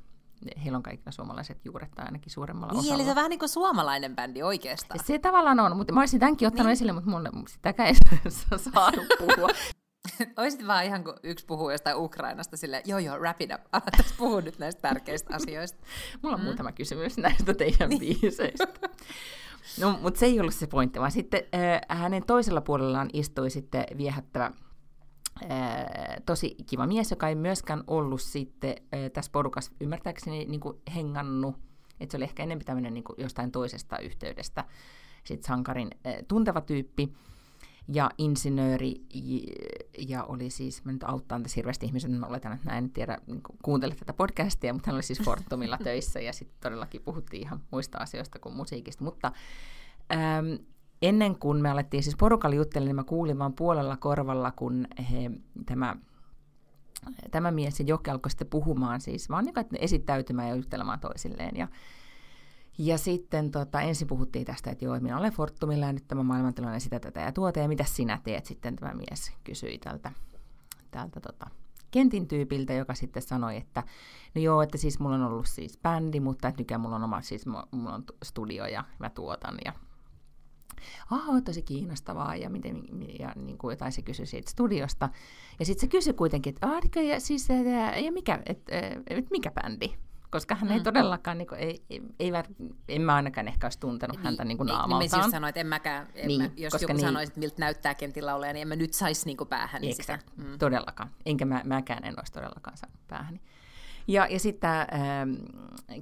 [0.63, 2.95] heillä on kaikilla suomalaiset juuret tai ainakin suuremmalla niin, osalla.
[2.95, 4.99] eli se on vähän niin kuin suomalainen bändi oikeastaan.
[5.05, 6.73] Se tavallaan on, mutta mä olisin tämänkin ottanut niin.
[6.73, 7.95] esille, mutta mulle sitäkään ei
[8.73, 9.49] saanut puhua.
[10.37, 14.09] Oisit vaan ihan kuin yksi puhuu jostain Ukrainasta sille, joo joo, wrap it up, aletaan
[14.17, 15.83] puhua nyt näistä tärkeistä asioista.
[16.21, 16.45] Mulla on mm.
[16.45, 17.99] muutama kysymys näistä teidän niin.
[17.99, 18.89] biiseistä.
[19.79, 23.85] No, mutta se ei ollut se pointti, vaan sitten äh, hänen toisella puolellaan istui sitten
[23.97, 24.51] viehättävä
[26.25, 28.75] tosi kiva mies, joka ei myöskään ollut sitten
[29.13, 31.55] tässä porukassa ymmärtääkseni niin kuin hengannut,
[31.99, 34.65] että se oli ehkä enemmän tämmöinen niin kuin jostain toisesta yhteydestä.
[35.23, 35.89] Sit sankarin
[36.27, 37.13] tunteva tyyppi
[37.93, 38.95] ja insinööri,
[40.07, 43.17] ja oli siis, mä nyt auttaan tässä hirveästi ihmisen, mä oletan, että mä en tiedä,
[43.27, 47.61] niin kuuntele tätä podcastia, mutta hän oli siis Fortumilla töissä, ja sitten todellakin puhuttiin ihan
[47.71, 49.31] muista asioista kuin musiikista, mutta
[50.11, 50.65] äm,
[51.01, 55.31] ennen kuin me alettiin siis porukalla juttelemaan, niin mä kuulin vaan puolella korvalla, kun he,
[55.65, 55.95] tämä,
[57.31, 61.57] tämä mies ja Jokke alkoi sitten puhumaan siis, vaan niin esittäytymään ja juttelemaan toisilleen.
[61.57, 61.67] Ja,
[62.77, 66.79] ja sitten tota, ensin puhuttiin tästä, että joo, minä olen Fortumilla ja nyt tämä maailmantilanne
[66.79, 70.11] sitä tätä ja tuota, ja mitä sinä teet sitten, tämä mies kysyi tältä,
[70.91, 71.47] tältä tota,
[71.91, 73.83] Kentin tyypiltä, joka sitten sanoi, että
[74.35, 77.21] no joo, että siis mulla on ollut siis bändi, mutta että nykyään mulla on oma,
[77.21, 79.73] siis mulla on studio ja mä tuotan ja
[81.11, 82.83] ah, tosi kiinnostavaa, ja, miten,
[83.19, 85.09] ja niin kuin jotain se kysyi siitä studiosta.
[85.59, 88.61] Ja sitten se kysyi kuitenkin, että ah, ja, siis, ja, ja mikä, et,
[89.07, 89.93] et, mikä bändi?
[90.29, 90.73] koska hän mm.
[90.73, 92.31] ei todellakaan, niin kuin, ei, ei, ei,
[92.89, 94.99] en mä ainakaan ehkä olisi tuntenut niin, häntä niin kuin naamaltaan.
[94.99, 97.39] Niin, niin siis sanoin, että en mäkään, en niin, mä, jos joku niin, sanoisi, että
[97.39, 100.43] miltä näyttää kentillä oleja, niin en mä nyt saisi niin päähän exact, sitä.
[100.43, 100.57] Mm.
[100.59, 101.09] Todellakaan.
[101.25, 103.39] Enkä mä, mäkään en olisi todellakaan saanut päähän.
[104.07, 105.33] Ja, ja sitten tämä ähm,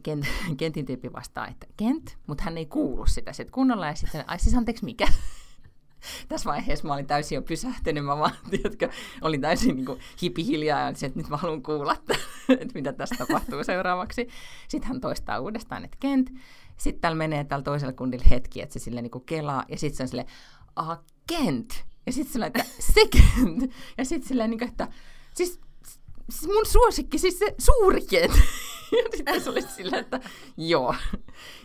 [0.03, 0.25] Kent,
[0.57, 3.87] Kentin tyyppi vastaa, että Kent, mutta hän ei kuulu sitä sit kunnolla.
[3.87, 5.07] Ja sitten, ai siis anteeksi mikä?
[6.29, 8.89] Tässä vaiheessa mä olin täysin jo pysähtynyt, mä vaan, tiedätkö,
[9.21, 12.15] olin täysin niin hipihiljaa ja että nyt mä haluan kuulla, että,
[12.73, 14.27] mitä tässä tapahtuu seuraavaksi.
[14.67, 16.29] Sitten hän toistaa uudestaan, että Kent.
[16.77, 20.03] Sitten täällä menee tällä toisella kundilla hetki, että se sille niin kelaa ja sitten se
[20.03, 20.27] on silleen,
[20.75, 21.85] ah, Kent.
[22.05, 23.71] Ja sitten sillä että second.
[23.97, 24.87] Ja sitten silleen, niin kuin, että
[25.33, 25.59] siis
[26.29, 28.21] siis mun suosikki, siis se suurikin.
[28.91, 30.19] ja sitten se oli sillä, että
[30.57, 30.95] joo.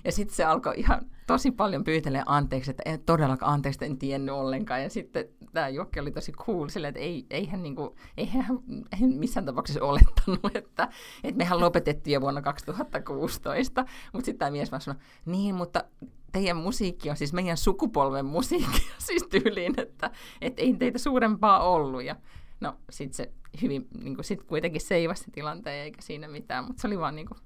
[0.04, 4.82] Ja sitten se alkoi ihan tosi paljon pyytelee anteeksi, että todellakaan anteeksi, en tiennyt ollenkaan.
[4.82, 8.46] Ja sitten tämä Jokki oli tosi cool sillä, että ei, eihän, niinku, eihän
[8.92, 10.88] ei missään tapauksessa olettanut, että,
[11.24, 13.84] että mehän lopetettiin jo vuonna 2016.
[14.12, 15.84] Mutta sitten tämä mies vaan sanoi, niin, mutta
[16.32, 22.02] teidän musiikki on siis meidän sukupolven musiikki, siis tyyliin, että, että ei teitä suurempaa ollut.
[22.02, 22.16] Ja
[22.60, 26.86] no sitten se hyvin niin kuin, sit kuitenkin seivasi tilanteen eikä siinä mitään, mutta se
[26.86, 27.40] oli vaan niin kuin,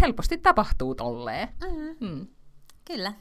[0.00, 1.48] helposti tapahtuu tolleen.
[1.60, 2.08] Mm-hmm.
[2.08, 2.26] Mm.
[2.84, 3.12] Kyllä.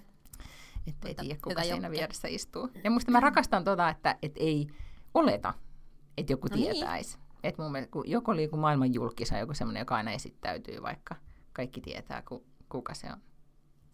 [0.88, 1.92] Että ei tiedä, kuka siinä jokke.
[1.92, 2.70] vieressä istuu.
[2.84, 4.68] Ja musta mä rakastan tota, että et ei
[5.14, 5.54] oleta,
[6.18, 7.18] että joku no tietäisi.
[7.18, 7.28] Niin.
[7.44, 11.16] Että mun mielestä, kun joku oli joku maailman julkisa, joku semmoinen, joka aina esittäytyy, vaikka
[11.54, 13.22] kaikki tietää, ku, kuka se on.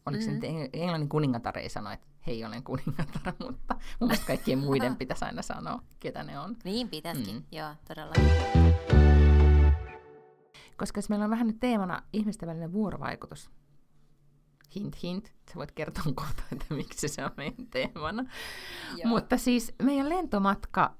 [0.05, 0.41] Oliko mm-hmm.
[0.41, 4.95] se nyt englannin kuningatar ei sano, että hei, olen kuningatar, mutta mun mielestä kaikkien muiden
[5.01, 6.57] pitäisi aina sanoa, ketä ne on.
[6.63, 7.43] Niin pitäisikin, mm.
[7.51, 8.13] joo, todella.
[10.77, 13.49] Koska jos meillä on vähän nyt teemana ihmisten välinen vuorovaikutus,
[14.75, 18.25] hint hint, sä voit kertoa kohta, että miksi se on meidän teemana.
[18.97, 19.09] Joo.
[19.09, 20.95] Mutta siis meidän lentomatka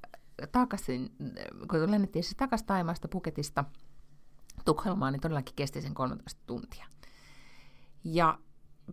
[0.51, 1.15] takaisin,
[1.69, 3.63] kun lennettiin siis takaisin Taimaasta Puketista
[4.65, 6.85] Tukholmaan, niin todellakin kesti sen 13 tuntia.
[8.03, 8.39] Ja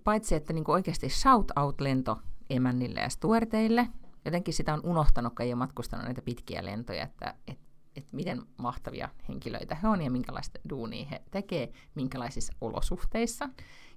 [0.05, 2.18] paitsi että niin oikeasti shout-out-lento
[2.50, 3.88] emännille ja stuarteille,
[4.24, 7.64] jotenkin sitä on unohtanut, kun ei ole matkustanut näitä pitkiä lentoja, että, että,
[7.96, 13.48] että miten mahtavia henkilöitä he on ja minkälaista duunia he tekee, minkälaisissa olosuhteissa.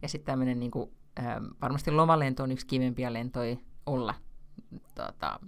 [0.02, 1.26] Ja sitten tämmöinen niin kuin, äh,
[1.62, 4.14] varmasti lomalento on yksi kivempiä lentoja olla
[4.96, 5.40] tota,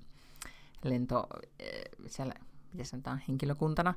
[0.83, 1.67] lento äh,
[2.07, 2.33] siellä,
[2.73, 3.93] miten sanotaan, henkilökuntana.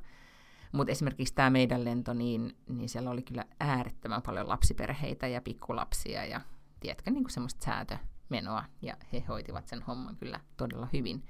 [0.72, 6.24] Mutta esimerkiksi tämä meidän lento, niin, niin siellä oli kyllä äärettömän paljon lapsiperheitä ja pikkulapsia
[6.24, 6.40] ja
[6.81, 8.64] tiedätkö, niin kuin semmoista säätömenoa.
[8.83, 11.24] Ja he hoitivat sen homman kyllä todella hyvin.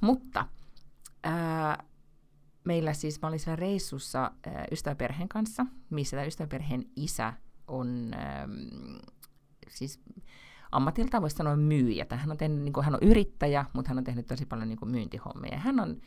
[0.00, 0.48] Mutta
[1.22, 1.84] ää,
[2.64, 7.32] meillä siis, mä olin siellä reissussa ää, ystäväperheen kanssa, missä tämä ystäväperheen isä
[7.68, 8.48] on ää,
[9.68, 10.00] siis
[10.72, 12.06] ammatiltaan voisi sanoa myyjä.
[12.10, 14.78] Hän on, tehnyt, niin kuin, hän on yrittäjä, mutta hän on tehnyt tosi paljon niin
[14.78, 15.58] kuin myyntihommia.
[15.58, 16.00] Hän on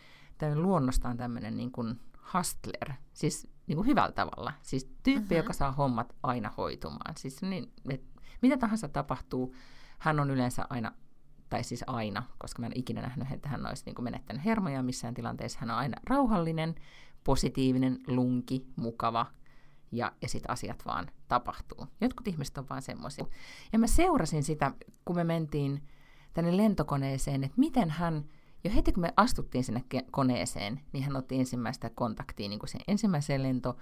[0.56, 2.00] luonnostaan tämmöinen niin kuin,
[2.34, 4.54] hustler, siis niin kuin hyvällä tavalla.
[4.62, 5.38] Siis tyyppi, uh-huh.
[5.38, 7.18] joka saa hommat aina hoitumaan.
[7.18, 8.04] Siis niin, et,
[8.42, 9.56] mitä tahansa tapahtuu,
[10.00, 10.92] hän on yleensä aina,
[11.50, 14.84] tai siis aina, koska mä en ikinä nähnyt, että hän olisi niin kuin menettänyt hermoja
[14.84, 15.60] missään tilanteessa.
[15.60, 16.76] Hän on aina rauhallinen,
[17.24, 19.26] positiivinen, lunki, mukava,
[19.92, 21.88] ja, ja sitten asiat vaan tapahtuu.
[22.02, 23.26] Jotkut ihmiset on vaan semmoisia.
[23.74, 24.72] Ja mä seurasin sitä,
[25.06, 25.84] kun me mentiin
[26.34, 28.26] tänne lentokoneeseen, että miten hän
[28.64, 32.82] jo heti kun me astuttiin sinne koneeseen, niin hän otti ensimmäistä kontaktia niin kuin sen
[32.88, 33.78] ensimmäiseen lento.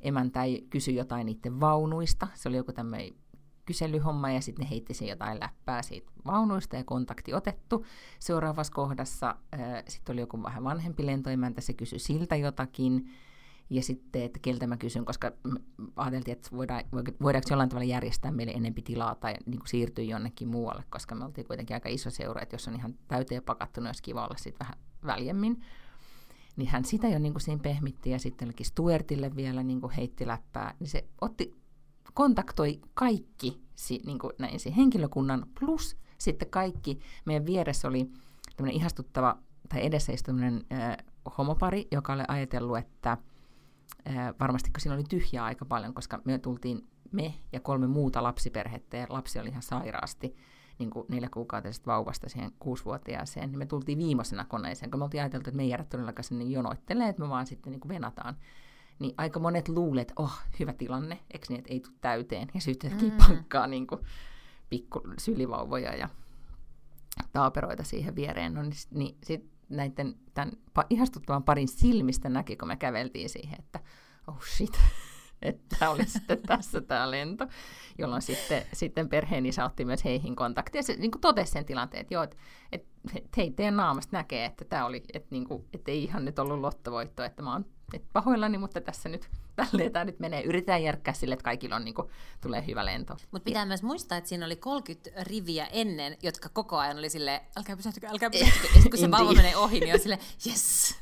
[0.00, 2.26] Emäntä ei kysy jotain niiden vaunuista.
[2.34, 3.14] Se oli joku tämmöinen
[3.64, 7.86] kyselyhomma ja sitten ne heitti sen jotain läppää siitä vaunuista ja kontakti otettu.
[8.18, 9.36] Seuraavassa kohdassa
[9.88, 13.10] sitten oli joku vähän vanhempi lentoemäntä, se kysyi siltä jotakin
[13.70, 15.32] ja sitten, että keltä mä kysyn, koska
[15.96, 16.84] ajateltiin, että voidaan,
[17.22, 21.24] voidaanko jollain tavalla järjestää meille enempi tilaa tai niin kuin siirtyä jonnekin muualle, koska me
[21.24, 24.36] oltiin kuitenkin aika iso seura, että jos on ihan täyteen pakattu, niin olisi kiva olla
[24.36, 25.64] sitten vähän väljemmin.
[26.56, 30.26] Niin hän sitä jo niin kuin siinä pehmitti ja sitten Stuartille vielä niin kuin heitti
[30.26, 31.54] läppää, niin se otti,
[32.14, 33.62] kontaktoi kaikki
[34.06, 36.98] niin kuin näin, henkilökunnan plus sitten kaikki.
[37.24, 38.10] Meidän vieressä oli
[38.56, 40.34] tämmöinen ihastuttava, tai edessä istui
[40.72, 40.96] äh,
[41.38, 43.18] homopari, joka oli ajatellut, että–
[44.40, 48.96] varmasti kun siinä oli tyhjää aika paljon, koska me tultiin me ja kolme muuta lapsiperhettä,
[48.96, 50.36] ja lapsi oli ihan sairaasti
[50.78, 55.20] niin kuin neljä kuukautisesta vauvasta siihen kuusivuotiaaseen, niin me tultiin viimeisenä koneeseen, kun me oltiin
[55.20, 58.36] ajateltu, että me ei jäädä todellakaan sinne jonoittelee, että me vaan sitten niin kuin venataan.
[58.98, 62.48] Niin aika monet luulet, että oh, hyvä tilanne, eikö niin, että ei tule täyteen.
[62.54, 63.10] Ja sitten mm.
[63.10, 64.00] pankkaa niin kuin
[64.70, 66.08] pikku sylivauvoja ja
[67.32, 68.54] taaperoita siihen viereen.
[68.54, 70.52] No, niin, niin sitten näiden tämän
[70.90, 73.80] ihastuttavan parin silmistä näki, kun me käveltiin siihen, että
[74.26, 74.80] oh shit,
[75.42, 77.46] että tämä oli sitten tässä tämä lento,
[77.98, 80.78] jolloin sitten, sitten perheen isä otti myös heihin kontaktia.
[80.78, 82.36] Ja se niin kuin totesi sen tilanteen, että joo, että,
[82.72, 82.88] että
[83.36, 86.60] hei, teidän naamasta näkee, että tämä oli, että, niin kuin, että ei ihan nyt ollut
[86.60, 90.42] lottovoitto, että mä oon Et pahoillani, mutta tässä nyt, tälleen tämä nyt menee.
[90.42, 92.08] Yritetään järkkää sille, että kaikilla on, niin kuin,
[92.40, 93.16] tulee hyvä lento.
[93.30, 93.66] Mutta pitää ja.
[93.66, 98.08] myös muistaa, että siinä oli 30 riviä ennen, jotka koko ajan oli sille älkää pysähtykö,
[98.08, 98.88] älkää pysähtykö.
[98.90, 100.96] kun se vauva menee ohi, niin on sille yes.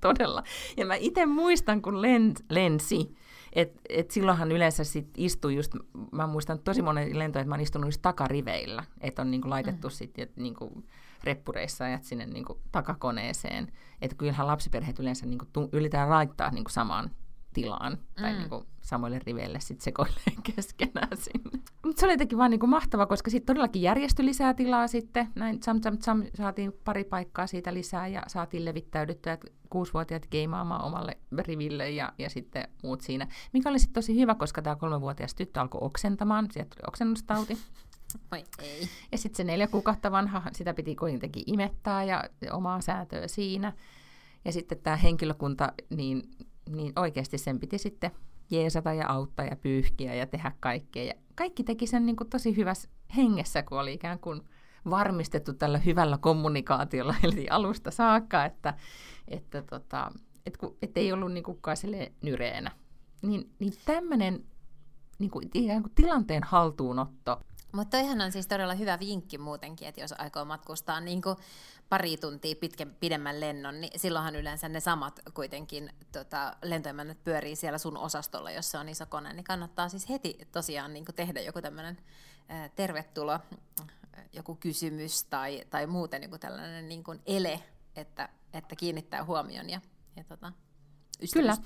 [0.00, 0.42] Todella.
[0.76, 3.16] Ja mä itse muistan, kun lent, lensi,
[3.52, 5.72] et, et silloinhan yleensä sit istui just,
[6.12, 9.88] mä muistan tosi monen lento, että mä oon istunut just takariveillä, että on niinku laitettu
[9.88, 9.92] mm.
[9.92, 10.84] sitten niinku
[11.24, 13.72] reppureissa ajat sinne niinku takakoneeseen.
[14.02, 17.10] Että kyllähän lapsiperheet yleensä niinku yritetään laittaa niinku samaan
[17.54, 18.38] tilaan tai mm.
[18.38, 21.60] niinku samoille riveille sitten sekoilee keskenään sinne.
[21.84, 25.28] Mutta se oli jotenkin vaan niinku mahtava, koska sitten todellakin järjestyi lisää tilaa sitten.
[25.34, 29.38] Näin tsam, tsam, tsam, saatiin pari paikkaa siitä lisää ja saatiin levittäydyttyä
[29.70, 33.28] kuusivuotiaat keimaamaan omalle riville ja, ja sitten muut siinä.
[33.52, 36.48] Mikä oli sitten tosi hyvä, koska tämä kolmevuotias tyttö alkoi oksentamaan.
[36.50, 37.58] Sieltä tuli oksennustauti.
[38.30, 38.88] Vai ei.
[39.12, 43.72] Ja sitten se neljä kuukautta vanha, sitä piti kuitenkin imettää ja omaa säätöä siinä.
[44.44, 46.22] Ja sitten tämä henkilökunta, niin,
[46.68, 48.10] niin oikeasti sen piti sitten
[48.50, 51.04] jeesata ja auttaa ja pyyhkiä ja tehdä kaikkea.
[51.04, 54.40] Ja kaikki teki sen niin kuin tosi hyvässä hengessä, kun oli ikään kuin
[54.90, 58.74] varmistettu tällä hyvällä kommunikaatiolla, eli alusta saakka, että,
[59.28, 60.12] että, tota,
[60.46, 61.76] et kun, et ei ollut niin kukaan
[62.22, 62.70] nyreenä.
[63.22, 64.44] Niin, niin tämmöinen
[65.18, 65.50] niin kuin
[65.94, 67.40] tilanteen haltuunotto
[67.72, 71.36] mutta toihan on siis todella hyvä vinkki muutenkin, että jos aikoo matkustaa niin kuin
[71.88, 77.78] pari tuntia pitken, pidemmän lennon, niin silloinhan yleensä ne samat kuitenkin tota, lentoemännät pyörii siellä
[77.78, 81.40] sun osastolla, jos se on iso kone, niin kannattaa siis heti tosiaan niin kuin tehdä
[81.40, 81.98] joku tämmöinen
[82.76, 83.38] tervetulo,
[84.32, 87.62] joku kysymys tai, tai muuten joku tällainen niin kuin ele,
[87.96, 89.80] että, että kiinnittää huomion ja,
[90.16, 90.52] ja tota,
[91.32, 91.56] Kyllä,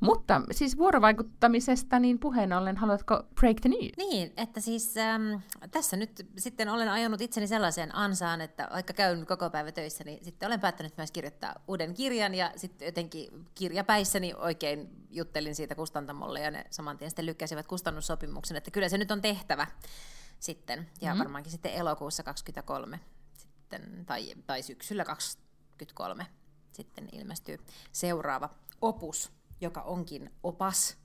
[0.00, 3.96] mutta siis vuorovaikuttamisesta niin puheen ollen, haluatko break the news?
[3.96, 5.34] Niin, että siis ähm,
[5.70, 10.24] tässä nyt sitten olen ajanut itseni sellaiseen ansaan, että vaikka käyn koko päivä töissä, niin
[10.24, 16.40] sitten olen päättänyt myös kirjoittaa uuden kirjan ja sitten jotenkin kirjapäissäni oikein juttelin siitä kustantamolle
[16.40, 19.66] ja ne saman tien sitten lykkäsivät kustannussopimuksen, että kyllä se nyt on tehtävä
[20.40, 21.18] sitten ja mm-hmm.
[21.18, 23.00] varmaankin sitten elokuussa 23
[23.36, 26.26] sitten, tai, tai syksyllä 23
[26.72, 27.58] sitten ilmestyy
[27.92, 28.50] seuraava
[28.82, 30.96] opus, joka onkin opas.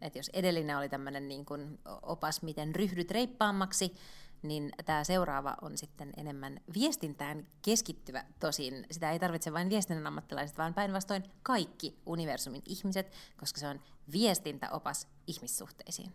[0.00, 3.94] Et jos edellinen oli tämmöinen niin kuin opas, miten ryhdyt reippaammaksi,
[4.42, 8.24] niin tämä seuraava on sitten enemmän viestintään keskittyvä.
[8.40, 13.80] Tosin sitä ei tarvitse vain viestinnän ammattilaiset, vaan päinvastoin kaikki universumin ihmiset, koska se on
[14.12, 16.12] viestintäopas ihmissuhteisiin.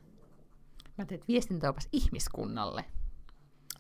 [0.98, 2.86] Mä teet viestintäopas ihmiskunnalle.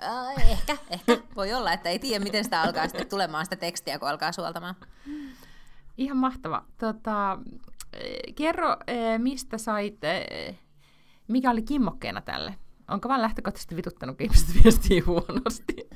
[0.03, 1.17] Äh, ehkä, ehkä.
[1.35, 4.75] Voi olla, että ei tiedä, miten sitä alkaa sitten tulemaan sitä tekstiä, kun alkaa suoltamaan.
[5.97, 6.65] Ihan mahtava.
[6.77, 7.39] Tota,
[8.35, 8.77] kerro,
[9.17, 10.01] mistä sait,
[11.27, 12.55] mikä oli kimmokkeena tälle?
[12.87, 15.89] Onko vaan lähtökohtaisesti vituttanut, ihmiset viestii huonosti?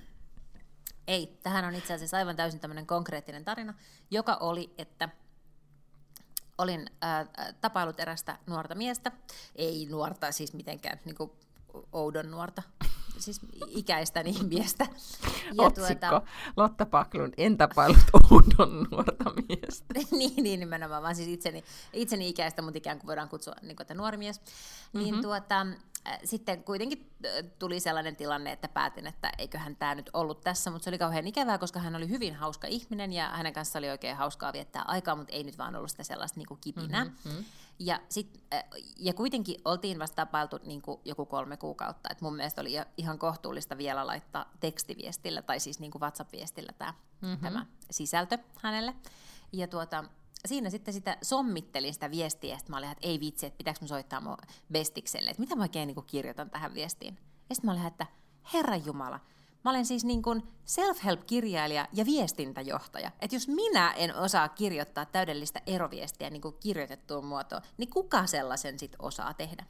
[1.07, 3.73] Ei, tähän on itse asiassa aivan täysin tämmöinen konkreettinen tarina,
[4.11, 5.09] joka oli, että
[6.57, 7.27] olin äh,
[7.61, 9.11] tapailut erästä nuorta miestä,
[9.55, 11.31] ei nuorta siis mitenkään niin kuin
[11.91, 12.61] oudon nuorta,
[13.21, 14.87] siis ikäistäni miestä.
[15.45, 16.21] Ja Otsikko, tuota...
[16.57, 19.93] Lotta Paklun, en tapailut oudon nuorta miestä.
[20.17, 23.83] niin, niin, nimenomaan, vaan siis itseni, itseni ikäistä, mutta ikään kuin voidaan kutsua niin kuin,
[23.83, 24.39] että nuori mies.
[24.39, 24.99] Mm-hmm.
[24.99, 25.21] Niin mhm.
[25.21, 25.61] tuota,
[26.07, 30.71] äh, sitten kuitenkin äh, tuli sellainen tilanne, että päätin, että eiköhän tämä nyt ollut tässä,
[30.71, 33.89] mutta se oli kauhean ikävää, koska hän oli hyvin hauska ihminen ja hänen kanssa oli
[33.89, 37.03] oikein hauskaa viettää aikaa, mutta ei nyt vaan ollut sitä sellaista niin kuin kipinää.
[37.03, 37.45] Mm-hmm.
[37.83, 38.43] Ja, sit,
[38.97, 42.09] ja kuitenkin oltiin vasta tapailtu niin kuin joku kolme kuukautta.
[42.11, 46.93] Et mun mielestä oli ihan kohtuullista vielä laittaa tekstiviestillä tai siis niin kuin WhatsApp-viestillä tämä,
[47.21, 47.37] mm-hmm.
[47.37, 48.95] tämä sisältö hänelle.
[49.53, 50.03] Ja tuota,
[50.47, 53.87] siinä sitten sitä sommittelin sitä viestiä, että mä olin, että ei vitsi, että pitääkö mä
[53.87, 54.37] soittaa mun
[54.71, 57.17] bestikselle, että mitä mä oikein niin kuin kirjoitan tähän viestiin.
[57.49, 58.05] Ja sitten mä olin, että
[58.53, 59.19] Herra Jumala,
[59.63, 63.11] Mä olen siis niin kuin self-help-kirjailija ja viestintäjohtaja.
[63.19, 68.79] Että jos minä en osaa kirjoittaa täydellistä eroviestiä niin kuin kirjoitettuun muotoon, niin kuka sellaisen
[68.79, 69.65] sitten osaa tehdä?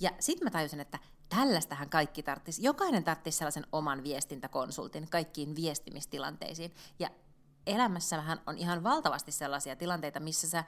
[0.00, 2.62] Ja sitten mä tajusin, että tällaistähän kaikki tarttisi.
[2.62, 6.74] Jokainen tarttisi sellaisen oman viestintäkonsultin kaikkiin viestimistilanteisiin.
[6.98, 7.10] Ja
[7.66, 10.64] elämässähän on ihan valtavasti sellaisia tilanteita, missä sä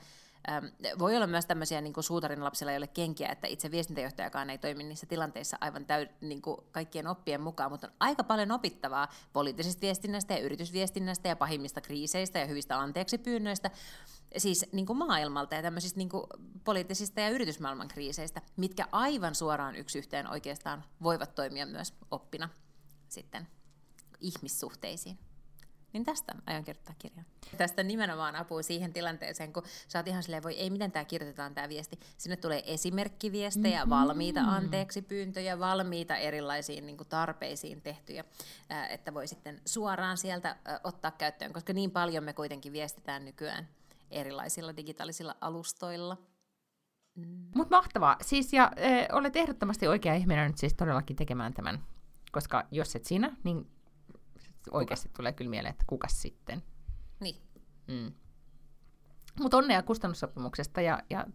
[0.98, 4.82] Voi olla myös tämmöisiä niin kuin suutarin lapsilla, joille kenkiä, että itse viestintäjohtajakaan ei toimi
[4.82, 9.80] niissä tilanteissa aivan täy, niin kuin kaikkien oppien mukaan, mutta on aika paljon opittavaa poliittisesta
[9.80, 13.70] viestinnästä ja yritysviestinnästä ja pahimmista kriiseistä ja hyvistä anteeksipyynnöistä,
[14.36, 16.24] siis niin kuin maailmalta ja tämmöisistä niin kuin
[16.64, 22.48] poliittisista ja yritysmaailman kriiseistä, mitkä aivan suoraan yksi yhteen oikeastaan voivat toimia myös oppina
[23.08, 23.48] sitten
[24.20, 25.18] ihmissuhteisiin
[25.92, 27.26] niin tästä aion kirjoittaa kirjan.
[27.56, 31.54] Tästä nimenomaan apua siihen tilanteeseen, kun sä oot ihan silleen, voi ei, miten tämä kirjoitetaan
[31.54, 31.98] tämä viesti.
[32.18, 33.90] Sinne tulee esimerkkiviestejä, mm-hmm.
[33.90, 38.24] valmiita anteeksi pyyntöjä, valmiita erilaisiin niin tarpeisiin tehtyjä,
[38.90, 43.68] että voi sitten suoraan sieltä ottaa käyttöön, koska niin paljon me kuitenkin viestitään nykyään
[44.10, 46.16] erilaisilla digitaalisilla alustoilla.
[47.14, 47.46] Mm.
[47.54, 48.16] Mutta mahtavaa.
[48.20, 51.84] Siis ja e, olet ehdottomasti oikea ihminen nyt siis todellakin tekemään tämän,
[52.32, 53.66] koska jos et sinä, niin
[54.70, 55.16] oikeasti kuka?
[55.16, 56.62] tulee kyllä mieleen, että kuka sitten.
[57.20, 57.36] Niin.
[57.88, 58.12] Mm.
[59.40, 61.26] Mutta onnea kustannussopimuksesta ja, ja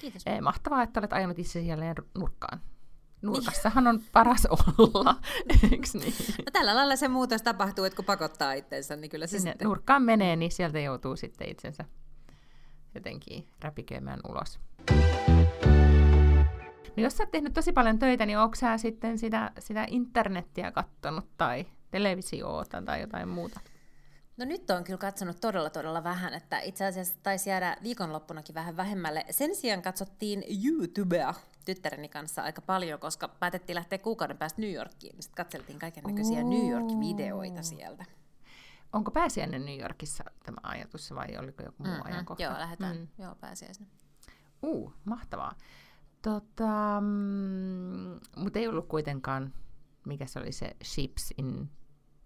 [0.00, 0.22] Kiitos.
[0.26, 2.60] E, mahtavaa, että olet ajanut itsesi jälleen nurkkaan.
[3.22, 4.46] Nurkassahan on paras
[4.78, 5.20] olla,
[5.62, 6.14] eikö niin?
[6.38, 9.66] No, tällä lailla se muutos tapahtuu, että kun pakottaa itsensä, niin kyllä se Sinne sitten...
[9.66, 11.84] nurkkaan menee, niin sieltä joutuu sitten itsensä
[12.94, 14.60] jotenkin räpiköimään ulos.
[16.96, 20.72] No jos sä oot tehnyt tosi paljon töitä, niin onko sä sitten sitä, sitä internettiä
[20.72, 23.60] kattonut tai televisiota tai jotain muuta?
[24.36, 28.76] No nyt on kyllä katsonut todella todella vähän, että itse asiassa taisi jäädä viikonloppunakin vähän
[28.76, 29.24] vähemmälle.
[29.30, 35.22] Sen sijaan katsottiin YouTubea tyttäreni kanssa aika paljon, koska päätettiin lähteä kuukauden päästä New Yorkiin.
[35.22, 38.04] Sitten katseltiin kaiken näköisiä New York-videoita sieltä.
[38.92, 42.12] Onko pääsiäinen New Yorkissa tämä ajatus vai oliko joku muu mm-hmm.
[42.12, 42.42] ajankohta?
[42.42, 42.96] Joo, lähdetään.
[42.96, 43.08] Mm.
[43.18, 43.86] Joo, pääsiäisenä.
[44.62, 45.54] Uh, mahtavaa.
[46.22, 49.52] Tota, mm, mutta ei ollut kuitenkaan,
[50.06, 51.70] mikä se oli se Ships in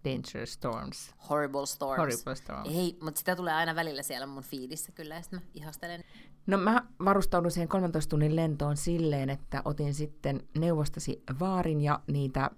[0.04, 1.14] Danger Storms.
[1.30, 1.98] Horrible Storms.
[1.98, 2.68] Horrible Storms.
[2.68, 6.04] Ei, mutta sitä tulee aina välillä siellä mun fiidissä kyllä, ja sitten mä ihastelen.
[6.46, 12.50] No mä varustaudun siihen 13 tunnin lentoon silleen, että otin sitten neuvostasi vaarin ja niitä,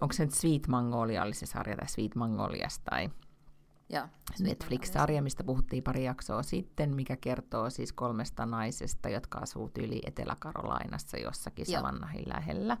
[0.00, 3.10] onko se nyt Sweet Mongolia, oli se sarja tai Sweet Mongolias tai
[3.88, 4.08] ja,
[4.40, 11.16] Netflix-sarja, mistä puhuttiin pari jaksoa sitten, mikä kertoo siis kolmesta naisesta, jotka asuu yli Etelä-Karolainassa
[11.16, 11.66] jossakin.
[11.66, 12.76] Savannahin lähellä.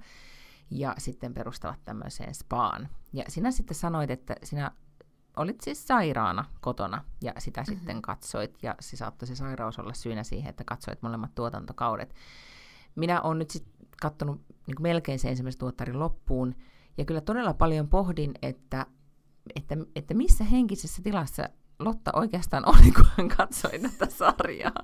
[0.70, 2.88] Ja sitten perustavat tämmöiseen spaan.
[3.12, 4.70] Ja sinä sitten sanoit, että sinä
[5.36, 7.74] olit siis sairaana kotona ja sitä mm-hmm.
[7.74, 8.58] sitten katsoit.
[8.62, 12.14] Ja se saattoi se sairaus olla syynä siihen, että katsoit molemmat tuotantokaudet.
[12.94, 16.54] Minä olen nyt sitten katsonut niin melkein se ensimmäisen tuottarin loppuun.
[16.98, 18.86] Ja kyllä todella paljon pohdin, että
[19.56, 21.48] että, että missä henkisessä tilassa
[21.80, 24.82] Lotta oikeastaan oli, kun hän katsoi tätä sarjaa.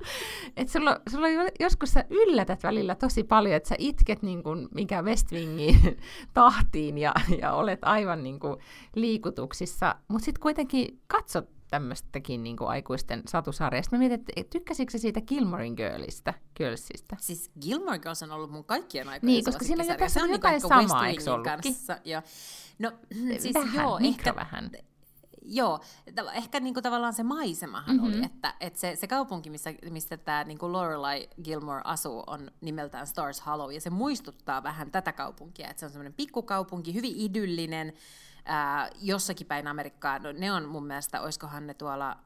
[0.56, 1.26] Että sulla, sulla
[1.60, 5.98] joskus sä yllätät välillä tosi paljon, että sä itket niin kuin mikä West Wingin
[6.34, 8.56] tahtiin ja, ja olet aivan niin kuin
[8.94, 13.96] liikutuksissa, mutta sitten kuitenkin katsot tämmöistäkin niin kuin aikuisten satusarjasta.
[13.96, 17.16] Mä mietin, että tykkäsitkö sä siitä Gilmorein Girlista, Girlsista?
[17.20, 21.06] Siis Gilmore Girls on ollut mun kaikkien aikojen Niin, koska siinä on jotain niin samaa,
[21.06, 21.74] eikö ollutkin?
[21.74, 22.22] Kanssa, ja
[22.78, 22.92] No,
[23.38, 24.70] siis vähän, joo, ehkä, vähän.
[25.48, 25.80] Joo,
[26.34, 28.08] ehkä niinku tavallaan se maisemahan mm-hmm.
[28.08, 33.06] oli, että, että se, se kaupunki, missä, mistä tämä niinku Lorelai Gilmore asuu, on nimeltään
[33.06, 37.92] Stars Hollow, ja se muistuttaa vähän tätä kaupunkia, että se on semmoinen pikkukaupunki, hyvin idyllinen,
[38.44, 42.16] ää, jossakin päin Amerikkaa, no, ne on mun mielestä, oiskohan ne tuolla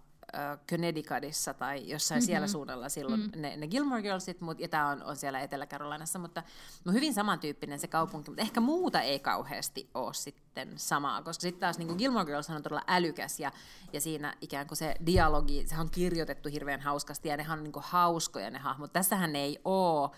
[0.70, 2.26] Connecticutissa tai jossain mm-hmm.
[2.26, 3.42] siellä suunnalla silloin mm-hmm.
[3.42, 6.42] ne, ne Gilmore Girlsit, mut, ja tämä on, on siellä Etelä-Carolinassa, mutta
[6.84, 11.60] no hyvin samantyyppinen se kaupunki, mutta ehkä muuta ei kauheasti ole sitten samaa, koska sitten
[11.60, 13.52] taas niin Gilmore Girls on todella älykäs, ja,
[13.92, 17.72] ja siinä ikään kuin se dialogi, se on kirjoitettu hirveän hauskasti, ja nehän on niin
[17.72, 18.92] kuin hauskoja ne hahmot.
[18.92, 20.10] Tässähän ei ole.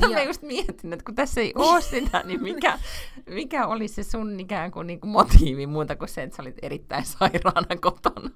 [0.00, 2.78] no, niin dia- mä just mietin, että kun tässä ei ole sitä, niin mikä,
[3.26, 6.58] mikä oli se sun ikään kuin, niin kuin motiivi muuta kuin se, että sä olit
[6.62, 8.30] erittäin sairaana kotona?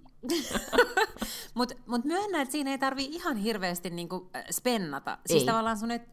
[1.54, 5.18] Mutta mut myönnä, että siinä ei tarvi ihan hirveästi niinku spennata.
[5.26, 5.46] Siis ei.
[5.46, 6.08] tavallaan sun, et,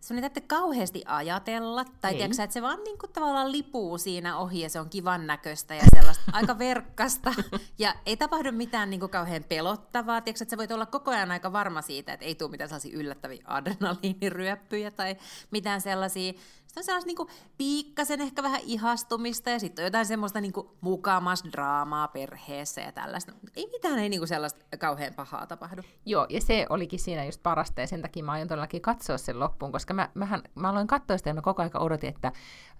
[0.00, 4.60] sun ei tarvitse kauheasti ajatella, tai tiedätkö, että se vaan niinku tavallaan lipuu siinä ohi
[4.60, 7.34] ja se on kivan näköistä ja sellaista aika verkkasta.
[7.78, 11.52] Ja ei tapahdu mitään niinku kauhean pelottavaa, tiedätkö, että sä voit olla koko ajan aika
[11.52, 15.16] varma siitä, että ei tule mitään sellaisia yllättäviä adrenaliiniryöppyjä tai
[15.50, 16.32] mitään sellaisia
[16.78, 22.08] on sellaista niinku piikkasen ehkä vähän ihastumista ja sitten on jotain semmoista niinku mukamas draamaa
[22.08, 23.32] perheessä ja tällaista.
[23.56, 25.82] Ei mitään ei niinku sellaista kauhean pahaa tapahdu.
[26.06, 29.40] Joo, ja se olikin siinä just parasta ja sen takia mä aion todellakin katsoa sen
[29.40, 32.32] loppuun, koska mä, mähän, mä aloin katsoa sitä ja mä koko ajan odotin, että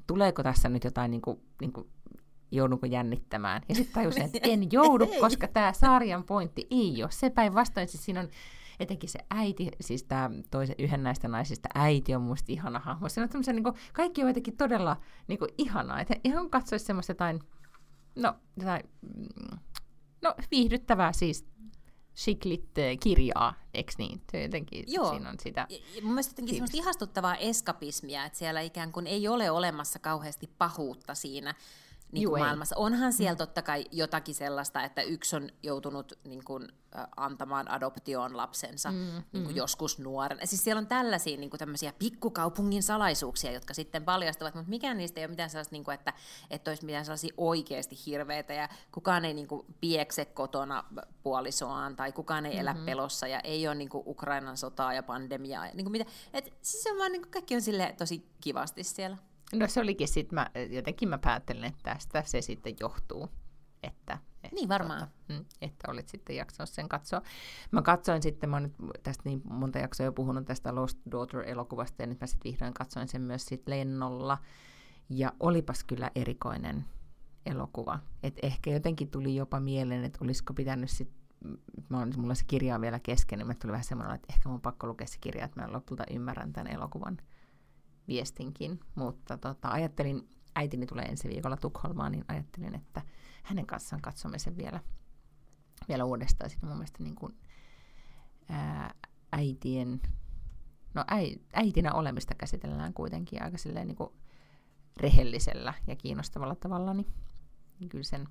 [0.06, 1.88] tuleeko tässä nyt jotain niinku, niinku
[2.50, 3.62] joudunko jännittämään.
[3.68, 7.10] Ja sitten tajusin, että en joudu, koska tämä sarjan pointti ei ole.
[7.10, 8.28] Se päinvastoin, siis siinä on
[8.80, 13.08] etenkin se äiti, siis tämä toisen, yhden näistä naisista äiti on musta ihana hahmo.
[13.08, 14.96] Se on niin kuin, kaikki on jotenkin todella
[15.28, 16.00] niin kuin, ihanaa.
[16.00, 17.40] Että ihan katsoisi semmoista jotain,
[18.16, 19.58] no, jotain, mm,
[20.22, 21.46] no viihdyttävää siis
[22.16, 24.22] Chiclit-kirjaa, eikö niin?
[24.42, 25.10] Jotenkin, Joo.
[25.10, 25.66] siinä on sitä...
[25.68, 29.98] Ja, ja mun mielestä jotenkin semmoista ihastuttavaa eskapismia, että siellä ikään kuin ei ole olemassa
[29.98, 31.54] kauheasti pahuutta siinä
[32.12, 32.76] niin kuin maailmassa.
[32.76, 33.38] Onhan siellä mm.
[33.38, 36.68] totta kai jotakin sellaista, että yksi on joutunut niin kuin,
[37.16, 38.96] antamaan adoptioon lapsensa mm,
[39.32, 39.56] niin kuin mm.
[39.56, 40.46] joskus nuorena.
[40.46, 45.20] Siis siellä on tällaisia niin kuin tämmöisiä pikkukaupungin salaisuuksia, jotka sitten paljastuvat, mutta mikään niistä
[45.20, 46.12] ei ole mitään sellaista, niin kuin, että,
[46.50, 50.84] että olisi mitään sellaisia oikeasti hirveitä ja kukaan ei niin kuin, piekse kotona
[51.22, 52.86] puolisoaan tai kukaan ei elä mm-hmm.
[52.86, 55.64] pelossa ja ei ole niin kuin, Ukrainan sotaa ja pandemiaa.
[55.64, 56.04] Niin kuin mitä.
[56.32, 59.16] Et, siis on vaan, niin kuin, kaikki on sille tosi kivasti siellä.
[59.52, 63.28] No se olikin sitten, mä, jotenkin mä päättelen, että tästä se sitten johtuu,
[63.82, 64.18] että
[64.52, 65.00] Niin varmaan.
[65.00, 67.22] Tota, mm, että olit sitten jaksanut sen katsoa.
[67.70, 72.02] Mä katsoin sitten, mä oon nyt tästä niin monta jaksoa jo puhunut tästä Lost Daughter-elokuvasta,
[72.02, 74.38] ja nyt mä sitten vihdoin katsoin sen myös sit lennolla.
[75.08, 76.84] Ja olipas kyllä erikoinen
[77.46, 77.98] elokuva.
[78.22, 81.18] Et ehkä jotenkin tuli jopa mieleen, että olisiko pitänyt sitten
[81.88, 84.60] mä on, mulla se kirja on vielä kesken, niin tuli vähän semmoinen, että ehkä mun
[84.60, 87.18] pakko lukea se kirja, että mä lopulta ymmärrän tämän elokuvan
[88.08, 88.80] viestinkin.
[88.94, 93.02] Mutta tota, ajattelin, äitini tulee ensi viikolla Tukholmaan, niin ajattelin, että
[93.42, 94.80] hänen kanssaan katsomme sen vielä,
[95.88, 96.50] vielä uudestaan.
[96.50, 97.36] Sitten mun mielestä niin kuin,
[98.48, 98.94] ää,
[99.32, 100.00] äitien,
[100.94, 104.10] no äi, äitinä olemista käsitellään kuitenkin aika silleen niin kuin
[104.96, 107.06] rehellisellä ja kiinnostavalla tavalla, niin,
[107.80, 108.28] niin kyllä sen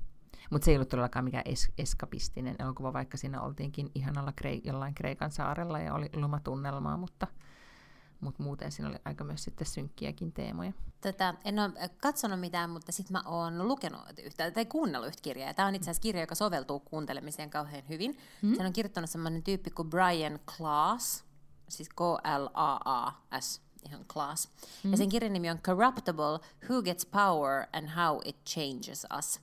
[0.49, 4.95] mutta se ei ollut todellakaan mikään es- eskapistinen elokuva, vaikka siinä oltiinkin ihanalla Krei- jollain
[4.95, 7.27] Kreikan saarella ja oli lomatunnelmaa, mutta,
[8.19, 10.73] mutta muuten siinä oli aika myös sitten synkkiäkin teemoja.
[11.01, 15.53] Tätä, en ole katsonut mitään, mutta sitten mä oon lukenut yhtä, tai kuunnellut yhtä kirjaa.
[15.53, 18.17] Tämä on itse asiassa kirja, joka soveltuu kuuntelemiseen kauhean hyvin.
[18.41, 18.55] Hmm?
[18.55, 21.23] Sen on kirjoittanut sellainen tyyppi kuin Brian Klaas,
[21.69, 24.49] siis K-L-A-A-S, ihan Klaas.
[24.83, 24.91] Hmm.
[24.91, 26.39] Ja sen kirjan nimi on Corruptible,
[26.69, 29.39] Who Gets Power and How It Changes Us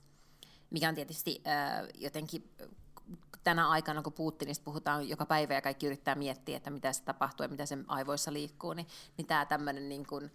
[0.69, 2.49] mikä on tietysti äh, jotenkin
[3.45, 7.43] tänä aikana, kun Putinista puhutaan joka päivä ja kaikki yrittää miettiä, että mitä se tapahtuu
[7.43, 8.87] ja mitä sen aivoissa liikkuu, niin,
[9.17, 10.31] niin tämä tämmöinen niin kuin,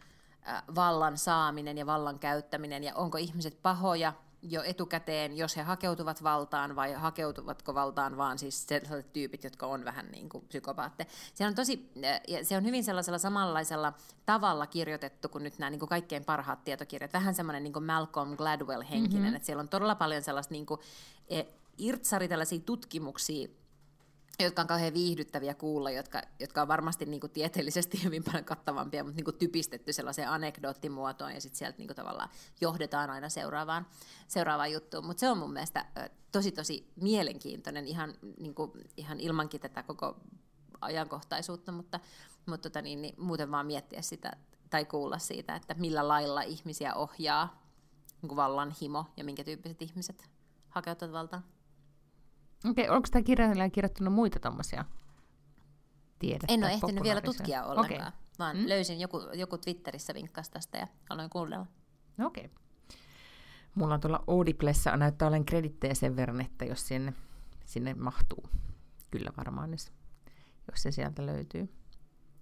[0.48, 6.22] äh, vallan saaminen ja vallan käyttäminen ja onko ihmiset pahoja jo etukäteen, jos he hakeutuvat
[6.22, 11.10] valtaan vai hakeutuvatko valtaan vaan siis sellaiset tyypit, jotka on vähän niin kuin psykopaatteja.
[11.34, 11.92] Se on tosi,
[12.42, 13.92] se on hyvin sellaisella samanlaisella
[14.26, 17.12] tavalla kirjoitettu kuin nyt nämä niin kuin kaikkein parhaat tietokirjat.
[17.12, 19.36] Vähän semmoinen niin kuin Malcolm Gladwell-henkinen, mm-hmm.
[19.36, 20.80] että siellä on todella paljon sellaista niin kuin,
[21.28, 21.42] e,
[21.78, 23.48] irtsari tällaisia tutkimuksia,
[24.40, 29.04] jotka on kauhean viihdyttäviä kuulla, jotka, jotka on varmasti niin kuin tieteellisesti hyvin paljon kattavampia,
[29.04, 32.28] mutta niin kuin typistetty sellaiseen anekdoottimuotoon ja sitten sieltä niin kuin tavallaan
[32.60, 33.86] johdetaan aina seuraavaan,
[34.28, 35.06] seuraavaan juttuun.
[35.06, 35.86] Mutta se on mun mielestä
[36.32, 40.16] tosi tosi mielenkiintoinen ihan, niin kuin, ihan ilmankin tätä koko
[40.80, 42.00] ajankohtaisuutta, mutta,
[42.46, 44.32] mutta tota niin, niin muuten vaan miettiä sitä
[44.70, 47.62] tai kuulla siitä, että millä lailla ihmisiä ohjaa
[48.22, 50.30] niin vallan himo ja minkä tyyppiset ihmiset
[50.68, 51.44] hakeutuvat valtaan.
[52.64, 54.84] Okei, okay, onko tämä kirjailija kirjoittanut muita tuommoisia
[56.18, 56.52] tiedettä?
[56.54, 58.20] En ole ehtinyt vielä tutkia ollenkaan, okay.
[58.38, 58.68] vaan hmm?
[58.68, 61.66] löysin joku, joku Twitterissä vinkkasi tästä ja aloin kuunnella.
[62.24, 62.44] Okei.
[62.44, 62.56] Okay.
[63.74, 67.12] Mulla on tuolla Audiblessa, näyttää olen kredittejä sen verran, että jos sinne,
[67.66, 68.48] sinne mahtuu.
[69.10, 69.92] Kyllä varmaan, jos,
[70.70, 71.68] jos se sieltä löytyy.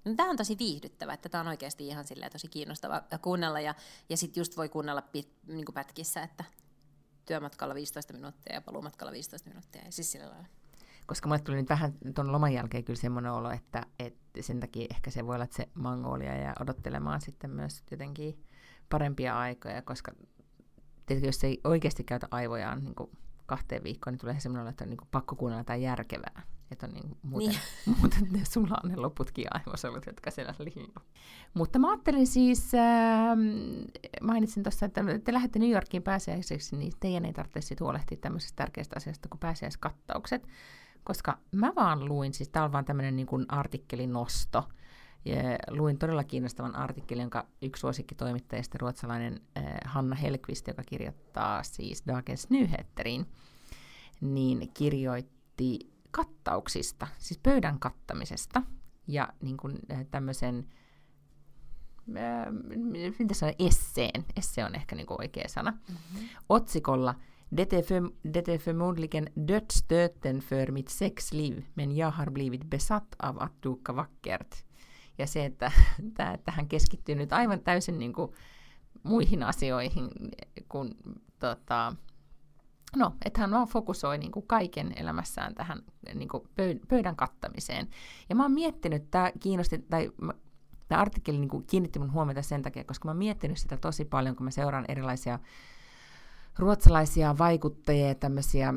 [0.05, 3.75] No, tämä on tosi viihdyttävä, että tämä on oikeasti ihan tosi kiinnostava kuunnella ja,
[4.09, 6.45] ja sitten just voi kuunnella pit, niin pätkissä, että
[7.29, 10.49] työmatkalla 15 minuuttia ja paluumatkalla 15 minuuttia, ja siis sillä lailla.
[11.07, 14.87] Koska mulle tuli nyt vähän tuon loman jälkeen kyllä semmoinen olo, että, että sen takia
[14.91, 18.45] ehkä se voi olla, että se mangolia ja odottelemaan sitten myös jotenkin
[18.89, 20.13] parempia aikoja, koska
[21.07, 22.95] tietenkin jos ei oikeasti käytä aivojaan niin
[23.47, 26.43] kahteen viikkoon, niin tulee semmoinen olo, että on niin pakko kuunnella jotain järkevää.
[26.71, 27.97] Että on niin, muuten, niin.
[28.01, 31.03] muuten ne sulaa ne loputkin aivosolut, jotka siellä lilluu.
[31.55, 33.37] Mutta mä ajattelin siis, äh,
[34.23, 38.97] mainitsin tuossa, että te lähdette New Yorkiin pääsiäiseksi, niin teidän ei tarvitse huolehtia tämmöisestä tärkeästä
[38.97, 40.49] asiasta kuin pääsiäiskattaukset.
[41.05, 44.65] Koska mä vaan luin, siis tää on vaan tämmöinen niin kuin artikkelin nosto,
[45.25, 45.37] ja
[45.71, 52.51] luin todella kiinnostavan artikkelin, jonka yksi suosikkitoimittajista, ruotsalainen äh, Hanna Helqvist, joka kirjoittaa siis Dagens
[52.51, 53.27] Nyheterin,
[54.21, 55.79] niin kirjoitti
[56.11, 58.63] kattauksista, siis pöydän kattamisesta
[59.07, 59.79] ja niin kuin
[60.11, 60.69] tämmöisen,
[62.17, 62.47] äh,
[63.19, 66.29] mitä sanoa, esseen, esse on ehkä niin kuin oikea sana, mm-hmm.
[66.49, 67.15] otsikolla
[67.51, 73.15] Det är, för, det är förmodligen dödsstöten för mitt sexliv, men jag har blivit besatt
[73.19, 74.65] av att duka vackert.
[75.17, 75.73] Ja se, että,
[76.17, 78.33] tämä, että hän keskittyy nyt aivan täysin niin kuin
[79.03, 80.11] muihin asioihin,
[80.69, 80.97] kun
[81.39, 81.97] tota,
[82.97, 85.83] No, että hän vaan fokusoi niin kuin kaiken elämässään tähän
[86.15, 86.43] niin kuin
[86.89, 87.89] pöydän kattamiseen.
[88.29, 90.11] Ja mä oon miettinyt, tämä kiinnosti, tai
[90.89, 94.05] tämä artikkeli niin kuin kiinnitti mun huomiota sen takia, koska mä oon miettinyt sitä tosi
[94.05, 95.39] paljon, kun mä seuraan erilaisia
[96.59, 98.75] ruotsalaisia vaikuttajia, tämmöisiä,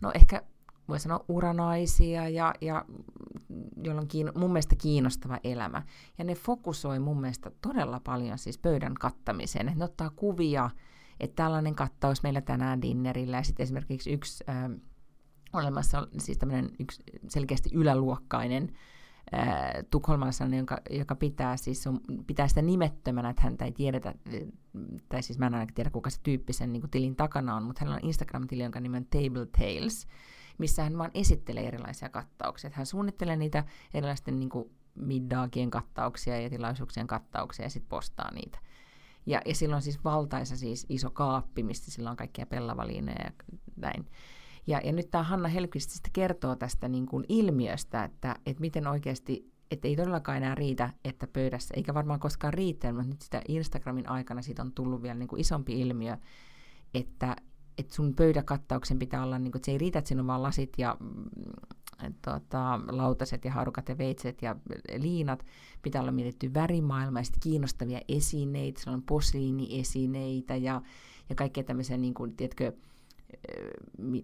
[0.00, 0.42] no ehkä
[0.88, 2.84] voi sanoa uranaisia, ja, ja
[3.84, 5.82] joilla on kiin, mun mielestä kiinnostava elämä.
[6.18, 10.70] Ja ne fokusoi mun mielestä todella paljon siis pöydän kattamiseen, ne ottaa kuvia,
[11.22, 14.70] että tällainen kattaus meillä tänään dinnerillä ja sitten esimerkiksi yksi äh,
[15.52, 18.72] olemassa siis tämmöinen yksi selkeästi yläluokkainen
[19.34, 24.14] äh, tukholmalainen, jonka, joka pitää, siis on, pitää sitä nimettömänä, että häntä ei tiedetä,
[25.08, 27.80] tai siis mä en ainakaan tiedä, kuka se tyyppi sen niin tilin takana on, mutta
[27.80, 30.06] hänellä on Instagram-tili, jonka nimi on Table Tales,
[30.58, 32.68] missä hän vaan esittelee erilaisia kattauksia.
[32.68, 33.64] Että hän suunnittelee niitä
[33.94, 38.58] erilaisten niin kuin, middagien kattauksia ja tilaisuuksien kattauksia ja sitten postaa niitä.
[39.26, 43.30] Ja, ja sillä on siis valtaisa siis iso kaappi, mistä sillä on kaikkia pellavaliinoja ja
[43.76, 44.06] näin.
[44.66, 49.52] Ja, ja nyt tämä Hanna Helqvist kertoo tästä niin kuin ilmiöstä, että, että miten oikeasti,
[49.70, 54.08] että ei todellakaan enää riitä, että pöydässä, eikä varmaan koskaan riitä, mutta nyt sitä Instagramin
[54.08, 56.16] aikana siitä on tullut vielä niin kuin isompi ilmiö,
[56.94, 57.36] että,
[57.82, 60.42] että sun pöydäkattauksen pitää olla, niin kuin, että se ei riitä, että siinä on vaan
[60.42, 61.24] lasit ja mm,
[62.22, 64.56] tota, lautaset ja harukat ja veitset ja
[64.96, 65.44] liinat.
[65.82, 70.82] Pitää olla mietitty värimaailma ja kiinnostavia esineitä, se on posliiniesineitä ja,
[71.28, 72.72] ja kaikkea tämmöisiä, niin kuin, tiedätkö,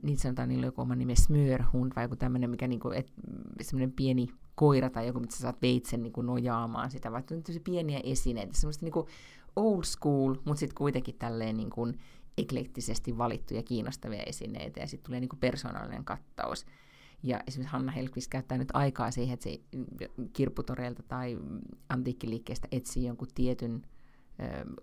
[0.03, 3.13] niitä sanotaan, niillä joku oma nimi Smörhund vai joku tämmöinen, mikä niinku, et,
[3.61, 7.61] semmoinen pieni koira tai joku, mitä sä saat veitsen niinku nojaamaan sitä, vaikka on tosi
[7.61, 9.09] pieniä esineitä, semmoista niinku
[9.57, 11.93] old school, mutta sitten kuitenkin tälleen niinku
[12.39, 16.67] eklektisesti valittuja kiinnostavia esineitä ja sitten tulee niinku persoonallinen kattaus.
[17.23, 19.61] Ja esimerkiksi Hanna Helqvist käyttää nyt aikaa siihen, että se
[20.33, 21.39] kirpputoreilta tai
[21.89, 23.83] antiikkiliikkeestä etsii jonkun tietyn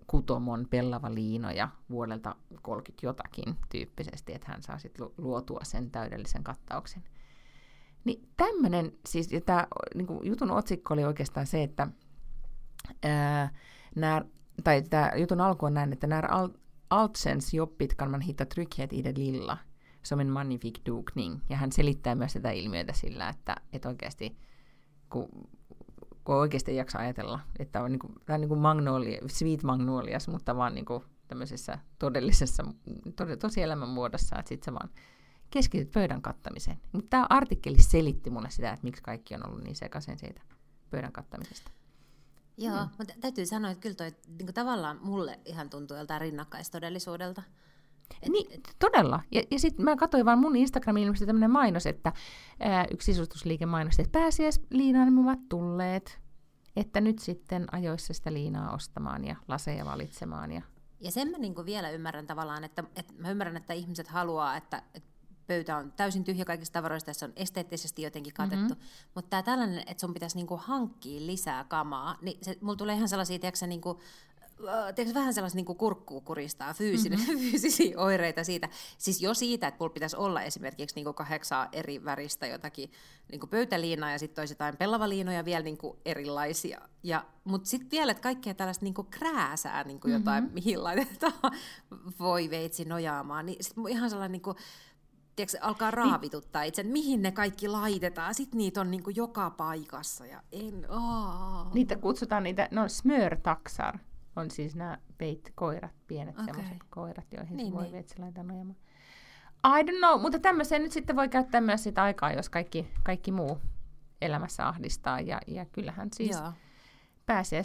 [0.06, 7.04] kutomon pellava liinoja vuodelta 30 jotakin tyyppisesti, että hän saa sitten luotua sen täydellisen kattauksen.
[8.04, 11.88] Niin tämmöinen, siis tämä niin jutun otsikko oli oikeastaan se, että
[13.02, 13.50] ää,
[13.94, 14.24] nää,
[14.64, 16.22] tai tämä jutun alku on näin, että nämä
[16.90, 19.58] Altsens jobbit kan man hitta trygghet i det lilla
[20.02, 21.40] som en magnifik dukning.
[21.48, 24.36] Ja hän selittää myös tätä ilmiötä sillä, että, että oikeasti
[25.10, 25.28] kun
[26.26, 30.28] kun oikeasti ei jaksa ajatella, että on niin kuin, vähän niin kuin magnolia, sweet magnolias,
[30.28, 32.64] mutta vaan niin kuin tämmöisessä todellisessa,
[33.16, 34.90] to, tosielämän muodossa, että sitten sä vaan
[35.50, 36.76] keskityt pöydän kattamiseen.
[36.92, 40.42] Mutta tämä artikkeli selitti mulle sitä, että miksi kaikki on ollut niin sekaisin siitä
[40.90, 41.70] pöydän kattamisesta.
[42.58, 42.90] Joo, mm.
[42.98, 47.42] mutta täytyy sanoa, että kyllä toi niin tavallaan mulle ihan tuntuu joltain rinnakkaistodellisuudelta.
[48.22, 49.20] Et, niin, todella.
[49.32, 52.12] Ja, ja sitten mä katsoin vaan mun Instagramin ilmeisesti tämmöinen mainos, että
[52.60, 56.20] ää, yksi sisustusliike mainosti, että pääsiäisliinaan ovat tulleet,
[56.76, 60.52] että nyt sitten ajoissa sitä liinaa ostamaan ja laseja valitsemaan.
[60.52, 60.62] Ja,
[61.00, 64.82] ja sen mä niinku vielä ymmärrän tavallaan, että, että mä ymmärrän, että ihmiset haluaa, että,
[64.94, 65.15] että
[65.46, 68.74] pöytä on täysin tyhjä kaikista tavaroista ja se on esteettisesti jotenkin katettu.
[68.74, 68.86] Mm-hmm.
[69.14, 73.08] Mutta tämä tällainen, että sun pitäisi niinku hankkia lisää kamaa, niin se, mulla tulee ihan
[73.08, 74.00] sellaisia, tiedätkö, niinku,
[74.94, 77.38] tiedätkö, vähän sellaista niin kurkkuu kuristaa, fyysinen, mm-hmm.
[77.50, 78.68] fyysisiä oireita siitä.
[78.98, 82.90] Siis jo siitä, että mulla pitäisi olla esimerkiksi niin kahdeksaa eri väristä jotakin
[83.32, 86.80] niin pöytäliinaa ja sitten toisi jotain pellavaliinoja vielä niin erilaisia.
[87.02, 90.54] Ja, mutta sitten vielä, että kaikkea tällaista niin krääsää, niin jotain, mm-hmm.
[90.54, 91.52] mihin laitetaan
[92.18, 93.46] voi veitsi nojaamaan.
[93.46, 94.56] Niin sitten ihan sellainen niin kuin,
[95.36, 98.34] tiedätkö, alkaa niin- raavituttaa itse, että mihin ne kaikki laitetaan.
[98.34, 100.26] Sitten niitä on niin joka paikassa.
[100.26, 101.74] Ja en, oh.
[101.74, 103.98] Niitä kutsutaan niitä, no smörtaksar
[104.36, 106.46] on siis nämä peit-koirat, pienet okay.
[106.46, 107.92] sellaiset koirat, joihin niin, voi niin.
[107.92, 108.76] veitsi laittaa nojamaan.
[109.66, 113.32] I don't know, mutta tämmöiseen nyt sitten voi käyttää myös sitä aikaa, jos kaikki, kaikki
[113.32, 113.60] muu
[114.20, 115.20] elämässä ahdistaa.
[115.20, 116.52] Ja, ja kyllähän siis Joo.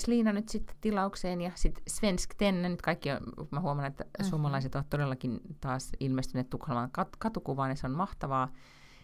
[0.07, 3.19] Liina nyt sitten tilaukseen ja sitten Svensk Tenne, nyt kaikki on,
[3.51, 4.29] mä huomaan, että mm-hmm.
[4.29, 8.51] suomalaiset ovat todellakin taas ilmestyneet Tukholman kat- katukuvaan ja se on mahtavaa.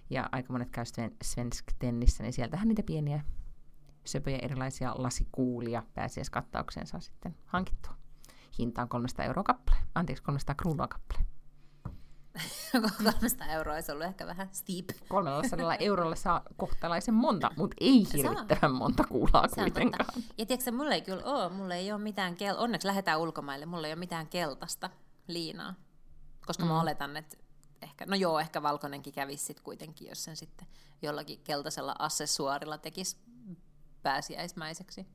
[0.09, 0.83] Ja aika monet käy
[1.23, 3.21] Svensk Tennissä, niin sieltähän niitä pieniä
[4.05, 7.93] söpöjä erilaisia lasikuulia pääsiäiskattaukseen saa sitten hankittua.
[8.59, 11.26] Hinta on 300 euroa kappale, anteeksi 300 kruunua kappale.
[13.03, 14.85] 300 euroa olisi ollut ehkä vähän steep.
[15.09, 20.23] 300 eurolla saa kohtalaisen monta, mutta ei hirvittävän monta kuulaa se kuitenkaan.
[20.37, 23.87] Ja tiedätkö, mulla ei kyllä ole, mulla ei ole mitään, kel- onneksi lähdetään ulkomaille, mulla
[23.87, 24.89] ei ole mitään keltaista
[25.27, 25.73] liinaa.
[26.45, 26.69] Koska mm.
[26.69, 27.37] mä oletan, että
[27.81, 30.67] ehkä, no joo, ehkä valkoinenkin kävisi sitten kuitenkin, jos sen sitten
[31.01, 33.17] jollakin keltaisella assessuaarilla tekisi
[34.03, 35.07] pääsiäismäiseksi.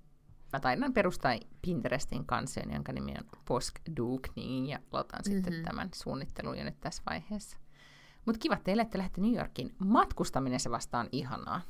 [0.53, 5.35] Mä taidan perustaa Pinterestin kanssa, jonka nimi on Posk Dukning, ja aloitan mm-hmm.
[5.35, 5.65] sitten mhm.
[5.65, 7.57] tämän suunnittelun jo nyt tässä vaiheessa.
[8.27, 9.75] Mutta kiva teille, että lähdette New Yorkiin.
[9.79, 11.61] Matkustaminen se vastaan ihanaa.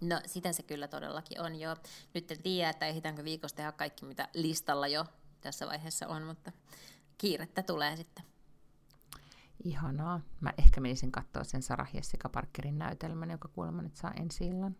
[0.00, 1.76] No sitä se kyllä todellakin on jo.
[2.14, 5.04] Nyt en tiedä, että ehditäänkö viikossa tehdä kaikki, mitä listalla jo
[5.40, 6.52] tässä vaiheessa on, mutta
[7.18, 8.24] kiirettä tulee sitten.
[9.64, 10.20] Ihanaa.
[10.40, 14.76] Mä ehkä menisin katsoa sen Sarah Jessica Parkerin näytelmän, joka kuulemma nyt saa ensi illan.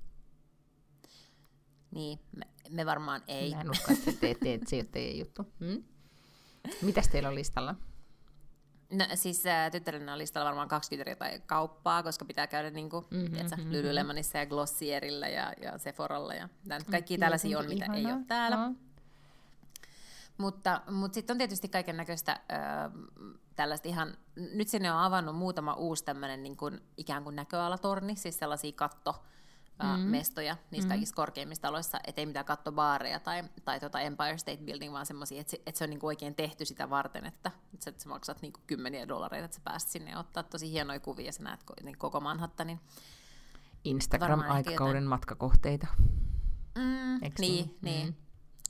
[1.91, 3.55] Niin, me, me varmaan ei.
[3.55, 5.47] Mä en usko, että te teet, se ei ole teidän juttu.
[5.61, 5.83] Hmm?
[6.83, 7.75] Mitäs teillä on listalla?
[8.93, 13.05] No siis äh, tyttärenä on listalla varmaan 20 tai kauppaa, koska pitää käydä niin kuin,
[13.11, 13.73] mm-hmm, tiedätkö, mm-hmm.
[13.73, 16.49] Lululemonissa ja Glossierilla ja, ja Sephoralla ja
[16.91, 18.11] kaikki mm, tällaisia on, mitä ihanaa.
[18.11, 18.57] ei ole täällä.
[18.57, 18.75] No.
[20.39, 22.41] Mutta, mutta sitten on tietysti kaiken näköistä
[23.57, 28.39] tällaista ihan, nyt sinne on avannut muutama uusi tämmöinen niin kuin, ikään kuin näköalatorni, siis
[28.39, 29.25] sellaisia katto,
[29.83, 30.01] mm.
[30.01, 30.89] mestoja niissä mm.
[30.89, 35.51] kaikissa korkeimmissa taloissa, ettei mitään kattobaareja tai, tai tota Empire State Building, vaan semmoisia, että
[35.51, 38.43] se, että se on niinku oikein tehty sitä varten, että, että sä, että sä maksat
[38.43, 41.61] niinku kymmeniä dollareita, että sä pääset sinne ja ottaa tosi hienoja kuvia ja sä näet
[41.83, 42.81] niin koko Manhattanin.
[43.85, 45.87] Instagram-aikakauden matkakohteita.
[46.79, 48.07] Mm, niin, niin.
[48.07, 48.15] Mm.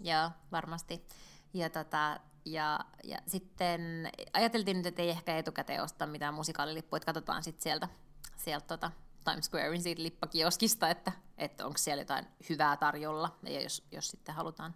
[0.01, 1.07] Joo, varmasti.
[1.55, 7.07] Ja, tota, ja, ja sitten ajateltiin nyt, että ei ehkä etukäteen ostaa mitään musikaalilippua, että
[7.07, 7.89] katsotaan sitten sieltä,
[8.37, 8.91] sieltä tota
[9.31, 14.35] Times Squarein siitä lippakioskista, että, että onko siellä jotain hyvää tarjolla, ja jos, jos sitten
[14.35, 14.75] halutaan,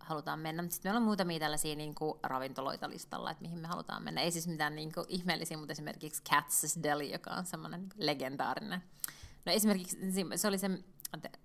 [0.00, 0.62] halutaan mennä.
[0.62, 4.20] Sitten meillä on muutamia tällaisia niin kuin, ravintoloita listalla, että mihin me halutaan mennä.
[4.20, 8.82] Ei siis mitään niin kuin, ihmeellisiä, mutta esimerkiksi Katz's Deli, joka on semmoinen niin legendaarinen.
[9.46, 9.96] No esimerkiksi
[10.36, 10.70] se oli se,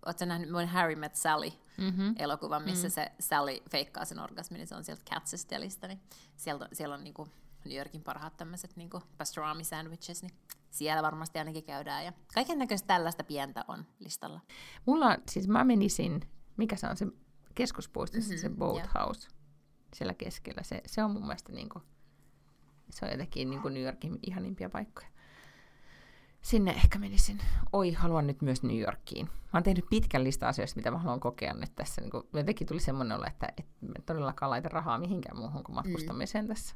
[0.05, 2.15] oletko nähnyt mun Harry Met Sally mm-hmm.
[2.19, 3.11] elokuvan, missä mm-hmm.
[3.19, 5.99] se Sally feikkaa sen orgasmin, niin se on sieltä Katz's Delistä, niin
[6.35, 7.31] siellä, siellä on niin kuin,
[7.65, 10.33] New Yorkin parhaat tämmöiset niin pastrami sandwiches, niin
[10.73, 12.05] siellä varmasti ainakin käydään.
[12.05, 14.41] Ja kaiken näköistä tällaista pientä on listalla.
[14.85, 16.21] Mulla, siis mä menisin,
[16.57, 17.07] mikä se on se
[17.55, 19.29] keskuspuistossa, mm-hmm, se boathouse
[19.95, 20.63] siellä keskellä.
[20.63, 21.83] Se, se on mun mielestä niin kuin,
[22.89, 25.07] se on jotenkin niin kuin New Yorkin ihanimpia paikkoja.
[26.41, 27.39] Sinne ehkä menisin.
[27.73, 29.25] Oi, haluan nyt myös New Yorkiin.
[29.25, 32.01] Mä oon tehnyt pitkän lista asioista, mitä mä haluan kokea nyt tässä.
[32.01, 33.65] Niin kuin, jotenkin tuli semmoinen olo, että et
[34.05, 36.49] todellakaan laita rahaa mihinkään muuhun kuin matkustamiseen mm.
[36.49, 36.75] tässä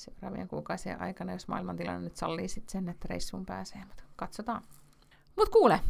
[0.00, 3.84] seuraavien kuukausien aikana, jos maailmantilanne nyt sallii sit sen, että reissuun pääsee.
[3.84, 4.62] Mutta katsotaan.
[5.36, 5.80] Mut kuule,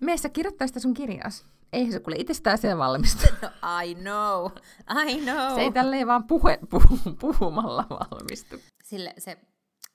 [0.00, 1.44] meissä kirjoittaa sitä sun kirjaas.
[1.72, 3.26] Eihän se kuule itsestään se valmistu.
[3.42, 3.50] No,
[3.84, 4.46] I know,
[5.08, 5.54] I know.
[5.54, 6.82] Se ei tälleen vaan puhe, puh,
[7.20, 8.56] puhumalla valmistu.
[8.84, 9.38] Sille se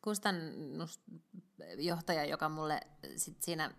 [0.01, 2.80] kustannusjohtaja, joka mulle
[3.16, 3.72] sit siinä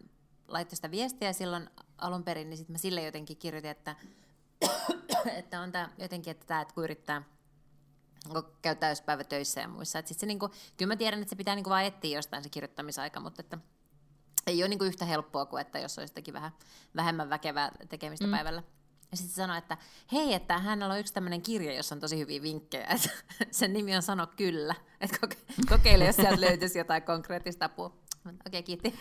[0.48, 3.96] laittoi sitä viestiä silloin alun perin, niin sitten mä sille jotenkin kirjoitin, että,
[5.38, 7.22] että on tämä jotenkin, että tämä, että kun yrittää
[8.62, 9.98] käy täyspäivä töissä ja muissa.
[9.98, 12.48] Et sit se niinku, kyllä mä tiedän, että se pitää niinku vaan etsiä jostain se
[12.48, 13.58] kirjoittamisaika, mutta että
[14.46, 16.52] ei ole niinku yhtä helppoa kuin, että jos olisi jotenkin vähän
[16.96, 18.30] vähemmän väkevää tekemistä mm.
[18.30, 18.62] päivällä.
[19.10, 19.76] Ja sitten sanoi, että
[20.12, 22.86] hei, että hänellä on yksi tämmöinen kirja, jossa on tosi hyviä vinkkejä.
[22.86, 23.10] Et
[23.50, 24.74] sen nimi on Sano kyllä.
[25.00, 27.86] Että koke- kokeile, jos sieltä löytyisi jotain konkreettista apua.
[27.86, 28.94] Okei, okay, kiitti.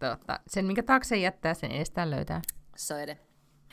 [0.00, 0.40] Totta.
[0.46, 2.42] Sen, minkä taakse jättää, sen estää löytää.
[2.76, 3.18] Soide.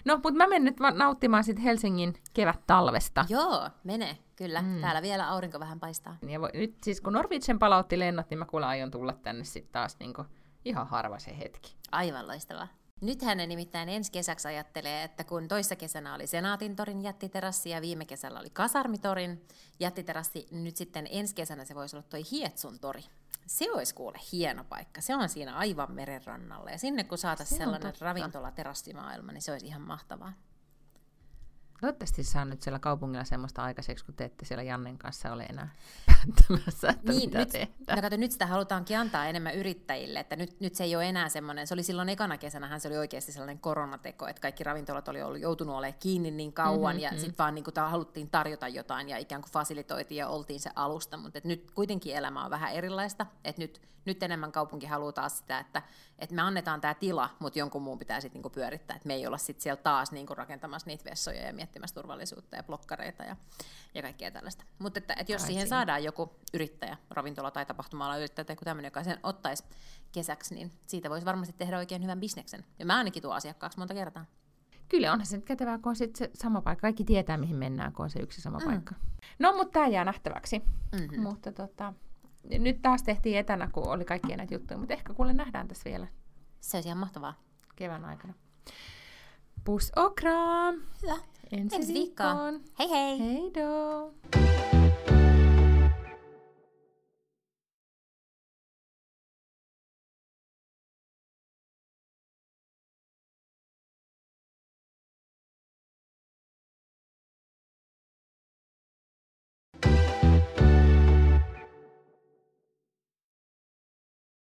[0.06, 3.26] No, mutta mä menen nyt nauttimaan sit Helsingin kevät-talvesta.
[3.30, 4.62] Joo, mene, kyllä.
[4.62, 4.82] Mm.
[4.82, 6.18] Täällä vielä aurinko vähän paistaa.
[6.28, 9.72] Ja voi, nyt siis kun Norwegian palautti lennot, niin mä kuule aion tulla tänne sitten
[9.72, 10.26] taas niinku
[10.66, 11.76] ihan harva se hetki.
[11.92, 12.68] Aivan loistavaa.
[13.02, 17.82] Nyt hän nimittäin ensi kesäksi ajattelee, että kun toissa kesänä oli Senaatin torin jättiterassi ja
[17.82, 19.42] viime kesällä oli Kasarmitorin
[19.80, 23.02] jättiterassi, nyt sitten ensi kesänä se voisi olla toi Hietsun tori.
[23.46, 25.02] Se olisi kuule hieno paikka.
[25.02, 26.72] Se on siinä aivan merenrannalla.
[26.72, 30.34] Ja sinne kun saataisiin sellainen ravintola-terassimaailma, niin se olisi ihan mahtavaa.
[31.82, 35.70] Toivottavasti saa nyt siellä kaupungilla semmoista aikaiseksi, kun te ette siellä Jannen kanssa ole enää
[36.08, 38.20] päättämässä, että niin, mitä nyt, tehdään.
[38.20, 41.74] Nyt sitä halutaankin antaa enemmän yrittäjille, että nyt, nyt se ei ole enää semmoinen, se
[41.74, 45.76] oli silloin ekana kesänä, se oli oikeasti sellainen koronateko, että kaikki ravintolat oli ollut, joutunut
[45.76, 47.20] olemaan kiinni niin kauan, mm-hmm, ja mm-hmm.
[47.20, 51.18] sitten vaan niin kuin, haluttiin tarjota jotain, ja ikään kuin fasilitoitiin ja oltiin se alusta,
[51.18, 55.60] mutta nyt kuitenkin elämä on vähän erilaista, että nyt, nyt enemmän kaupunki haluaa taas sitä,
[55.60, 55.82] että,
[56.20, 59.28] että me annetaan tämä tila, mutta jonkun muun pitää sitten niin pyörittää, että me ei
[59.28, 63.36] olla sitten siellä taas niin kuin rakentamassa niitä vessoja ja miettimässä turvallisuutta ja blokkareita ja,
[63.94, 64.64] ja kaikkea tällaista.
[64.80, 65.78] Mutta että, että jos Ai siihen siinä.
[65.78, 69.64] saadaan joku yrittäjä, ravintola tai tapahtumalla yrittäjä tai tämmöinen, joka sen ottaisi
[70.12, 72.66] kesäksi, niin siitä voisi varmasti tehdä oikein hyvän bisneksen.
[72.80, 74.26] Ja mä ainakin tuon asiakkaaksi monta kertaa.
[74.90, 76.82] Kyllä onhan se nyt kätevää, kun on sit se sama paikka.
[76.82, 78.66] Kaikki tietää, mihin mennään, kun on se yksi sama mm.
[78.66, 78.96] paikka.
[79.40, 80.60] No, mutta tämä jää nähtäväksi.
[80.60, 81.22] Mm-hmm.
[81.22, 81.94] Mutta tota,
[82.44, 86.08] nyt taas tehtiin etänä, kun oli kaikkia näitä juttuja, mutta ehkä kuule nähdään tässä vielä.
[86.60, 87.34] Se olisi ihan mahtavaa.
[87.76, 88.34] Kevään aikana.
[89.64, 90.32] Pus okra!
[91.02, 91.18] Hyvä.
[91.52, 92.38] ensi, ensi viikkoon.
[92.38, 92.62] viikkoon.
[92.80, 93.20] Hei hei!
[93.20, 94.81] Hei då!